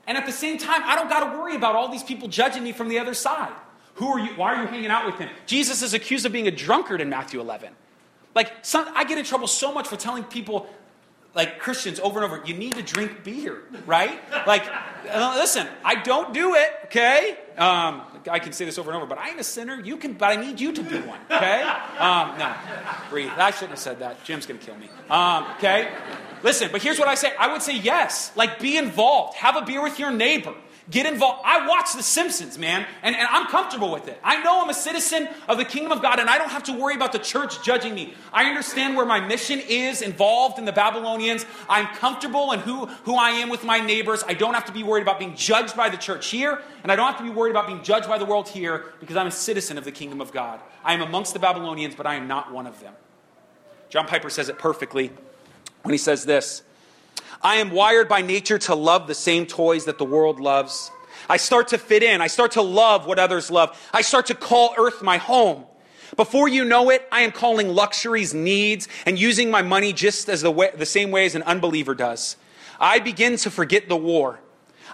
And 0.08 0.18
at 0.18 0.26
the 0.26 0.32
same 0.32 0.58
time, 0.58 0.82
I 0.86 0.96
don't 0.96 1.10
got 1.10 1.32
to 1.32 1.38
worry 1.38 1.56
about 1.56 1.76
all 1.76 1.90
these 1.90 2.02
people 2.02 2.28
judging 2.28 2.64
me 2.64 2.72
from 2.72 2.90
the 2.90 2.98
other 2.98 3.14
side. 3.14 3.54
Who 4.00 4.08
are 4.08 4.20
you? 4.20 4.32
Why 4.36 4.56
are 4.56 4.62
you 4.64 4.68
hanging 4.68 4.90
out 4.90 5.06
with 5.06 5.16
him? 5.16 5.30
Jesus 5.46 5.82
is 5.82 5.94
accused 5.94 6.26
of 6.26 6.32
being 6.32 6.48
a 6.48 6.52
drunkard 6.52 7.02
in 7.02 7.10
Matthew 7.10 7.42
11. 7.42 7.70
Like, 8.34 8.54
some, 8.62 8.88
I 8.96 9.04
get 9.04 9.18
in 9.18 9.26
trouble 9.26 9.48
so 9.48 9.74
much 9.74 9.88
for 9.88 9.98
telling 9.98 10.24
people 10.24 10.70
like 11.36 11.60
Christians 11.60 12.00
over 12.00 12.24
and 12.24 12.32
over, 12.32 12.44
you 12.46 12.54
need 12.54 12.76
to 12.76 12.82
drink 12.82 13.24
beer, 13.24 13.62
right? 13.86 14.20
Like, 14.48 14.64
uh, 15.10 15.36
listen, 15.38 15.68
I 15.84 15.96
don't 15.96 16.34
do 16.34 16.56
it, 16.56 16.72
okay? 16.86 17.38
Um, 17.58 18.02
I 18.30 18.40
can 18.40 18.52
say 18.52 18.66
this 18.66 18.78
over 18.78 18.90
and 18.90 18.98
over, 18.98 19.06
but 19.06 19.18
I 19.18 19.30
ain't 19.30 19.40
a 19.40 19.44
sinner. 19.44 19.80
You 19.80 19.98
can, 19.98 20.14
but 20.14 20.26
I 20.38 20.42
need 20.42 20.60
you 20.60 20.72
to 20.74 20.82
be 20.82 20.98
one, 21.00 21.20
okay? 21.30 21.62
Um, 22.00 22.38
no, 22.40 22.54
breathe. 23.10 23.32
I 23.38 23.52
shouldn't 23.52 23.72
have 23.72 23.80
said 23.80 24.00
that. 24.00 24.24
Jim's 24.24 24.46
gonna 24.46 24.60
kill 24.60 24.78
me. 24.78 24.90
Um, 25.10 25.46
okay? 25.58 25.92
Listen, 26.42 26.70
but 26.72 26.82
here's 26.82 26.98
what 26.98 27.08
I 27.08 27.16
say. 27.16 27.34
I 27.38 27.52
would 27.52 27.62
say 27.62 27.78
yes. 27.78 28.32
Like, 28.36 28.60
be 28.60 28.78
involved. 28.78 29.36
Have 29.36 29.56
a 29.56 29.62
beer 29.62 29.84
with 29.84 30.00
your 30.00 30.12
neighbor. 30.12 30.56
Get 30.92 31.06
involved. 31.06 31.42
I 31.46 31.68
watch 31.68 31.94
The 31.94 32.02
Simpsons, 32.02 32.58
man, 32.58 32.84
and, 33.04 33.16
and 33.16 33.28
I'm 33.30 33.46
comfortable 33.48 33.92
with 33.92 34.08
it. 34.08 34.20
I 34.24 34.42
know 34.42 34.62
I'm 34.62 34.70
a 34.70 34.74
citizen 34.74 35.30
of 35.48 35.58
the 35.58 35.66
kingdom 35.66 35.92
of 35.92 36.02
God, 36.02 36.20
and 36.20 36.28
I 36.28 36.40
don't 36.40 36.50
have 36.50 36.64
to 36.64 36.74
worry 36.74 36.96
about 36.96 37.12
the 37.12 37.20
church 37.20 37.64
judging 37.64 37.94
me. 37.94 38.16
I 38.34 38.46
understand 38.46 38.98
where 38.98 39.06
my 39.06 39.20
mission 39.20 39.60
is 39.60 40.02
involved 40.02 40.58
in 40.58 40.66
the 40.66 40.72
Babylonians. 40.72 41.46
I'm 41.70 41.86
comfortable 41.98 42.54
in 42.54 42.62
who, 42.62 42.88
who 42.88 43.16
I 43.16 43.32
am 43.32 43.50
with 43.50 43.64
my 43.64 43.80
neighbors. 43.80 44.24
I 44.28 44.34
don't 44.34 44.56
have 44.56 44.66
to 44.66 44.72
be 44.72 44.82
worried 44.82 45.04
about 45.04 45.20
being 45.20 45.36
judged 45.36 45.78
by 45.78 45.90
the 45.90 45.98
church 45.98 46.28
here, 46.30 46.60
and 46.82 46.92
I 46.92 46.96
don't 46.96 47.06
have 47.06 47.18
to 47.18 47.24
be 47.24 47.30
worried 47.30 47.52
about 47.52 47.68
being 47.68 47.84
judged 47.84 48.08
by 48.08 48.18
the 48.18 48.26
world 48.26 48.50
here 48.50 48.86
because 49.00 49.16
I'm 49.16 49.28
a 49.28 49.32
citizen 49.32 49.78
of 49.78 49.84
the 49.84 49.92
kingdom 49.92 50.22
of 50.22 50.32
God. 50.32 50.60
I 50.84 50.94
am 50.94 51.02
amongst 51.02 51.34
the 51.34 51.40
Babylonians, 51.40 51.94
but 51.94 52.08
I 52.08 52.16
am 52.16 52.28
not 52.28 52.52
one 52.52 52.66
of 52.66 52.80
them. 52.80 52.96
John 53.90 54.08
Piper 54.08 54.32
says 54.32 54.50
it 54.50 54.58
perfectly 54.58 55.12
when 55.84 55.94
he 55.94 56.00
says 56.00 56.26
this. 56.26 56.64
I 57.42 57.58
am 57.58 57.72
wired 57.72 58.10
by 58.10 58.22
nature 58.22 58.58
to 58.60 58.76
love 58.76 59.08
the 59.08 59.16
same 59.16 59.46
toys 59.46 59.86
that 59.86 59.98
the 59.98 60.06
world 60.06 60.40
loves. 60.40 60.92
I 61.30 61.38
start 61.38 61.70
to 61.70 61.78
fit 61.78 62.04
in. 62.04 62.22
I 62.22 62.28
start 62.28 62.52
to 62.52 62.62
love 62.62 63.06
what 63.06 63.20
others 63.20 63.50
love. 63.50 63.80
I 63.94 64.02
start 64.02 64.26
to 64.28 64.36
call 64.36 64.74
earth 64.78 65.02
my 65.02 65.18
home. 65.18 65.66
Before 66.16 66.48
you 66.48 66.66
know 66.66 66.90
it, 66.90 67.08
I 67.12 67.22
am 67.22 67.32
calling 67.32 67.70
luxuries 67.70 68.34
needs 68.34 68.88
and 69.06 69.18
using 69.18 69.52
my 69.52 69.62
money 69.62 69.94
just 69.94 70.28
as 70.28 70.42
the, 70.42 70.52
way, 70.52 70.72
the 70.76 70.86
same 70.86 71.12
way 71.12 71.26
as 71.26 71.36
an 71.36 71.44
unbeliever 71.44 71.96
does. 71.96 72.36
I 72.80 73.00
begin 73.00 73.38
to 73.38 73.52
forget 73.52 73.88
the 73.88 73.96
war. 73.96 74.40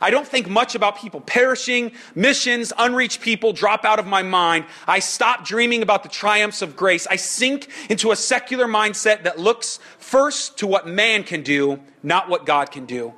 I 0.01 0.09
don't 0.09 0.27
think 0.27 0.49
much 0.49 0.75
about 0.75 0.97
people 0.97 1.21
perishing, 1.21 1.91
missions, 2.13 2.73
unreached 2.77 3.21
people 3.21 3.53
drop 3.53 3.85
out 3.85 3.99
of 3.99 4.07
my 4.07 4.23
mind. 4.23 4.65
I 4.87 4.99
stop 4.99 5.45
dreaming 5.45 5.81
about 5.81 6.03
the 6.03 6.09
triumphs 6.09 6.61
of 6.61 6.75
grace. 6.75 7.07
I 7.07 7.15
sink 7.15 7.69
into 7.89 8.11
a 8.11 8.15
secular 8.15 8.65
mindset 8.65 9.23
that 9.23 9.39
looks 9.39 9.79
first 9.97 10.57
to 10.59 10.67
what 10.67 10.87
man 10.87 11.23
can 11.23 11.43
do, 11.43 11.79
not 12.03 12.29
what 12.29 12.45
God 12.45 12.71
can 12.71 12.85
do. 12.85 13.13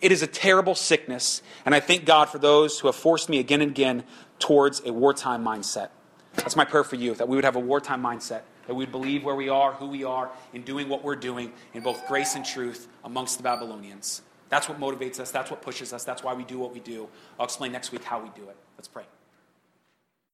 It 0.00 0.10
is 0.10 0.22
a 0.22 0.26
terrible 0.26 0.74
sickness, 0.74 1.42
and 1.64 1.74
I 1.74 1.80
thank 1.80 2.04
God 2.04 2.28
for 2.28 2.38
those 2.38 2.80
who 2.80 2.88
have 2.88 2.96
forced 2.96 3.28
me 3.28 3.38
again 3.38 3.60
and 3.60 3.70
again 3.70 4.04
towards 4.40 4.82
a 4.84 4.92
wartime 4.92 5.44
mindset. 5.44 5.90
That's 6.34 6.56
my 6.56 6.64
prayer 6.64 6.82
for 6.82 6.96
you, 6.96 7.14
that 7.14 7.28
we 7.28 7.36
would 7.36 7.44
have 7.44 7.54
a 7.54 7.60
wartime 7.60 8.02
mindset, 8.02 8.40
that 8.66 8.74
we 8.74 8.84
would 8.84 8.90
believe 8.90 9.22
where 9.22 9.36
we 9.36 9.48
are, 9.48 9.74
who 9.74 9.86
we 9.86 10.02
are, 10.02 10.30
in 10.52 10.62
doing 10.62 10.88
what 10.88 11.04
we're 11.04 11.14
doing 11.14 11.52
in 11.72 11.82
both 11.82 12.06
grace 12.08 12.34
and 12.34 12.44
truth 12.44 12.88
amongst 13.04 13.36
the 13.36 13.44
Babylonians. 13.44 14.22
That's 14.52 14.68
what 14.68 14.78
motivates 14.78 15.18
us. 15.18 15.30
That's 15.30 15.50
what 15.50 15.62
pushes 15.62 15.94
us. 15.94 16.04
That's 16.04 16.22
why 16.22 16.34
we 16.34 16.44
do 16.44 16.58
what 16.58 16.74
we 16.74 16.80
do. 16.80 17.08
I'll 17.40 17.46
explain 17.46 17.72
next 17.72 17.90
week 17.90 18.04
how 18.04 18.20
we 18.22 18.28
do 18.36 18.50
it. 18.50 18.56
Let's 18.76 18.86
pray. 18.86 19.04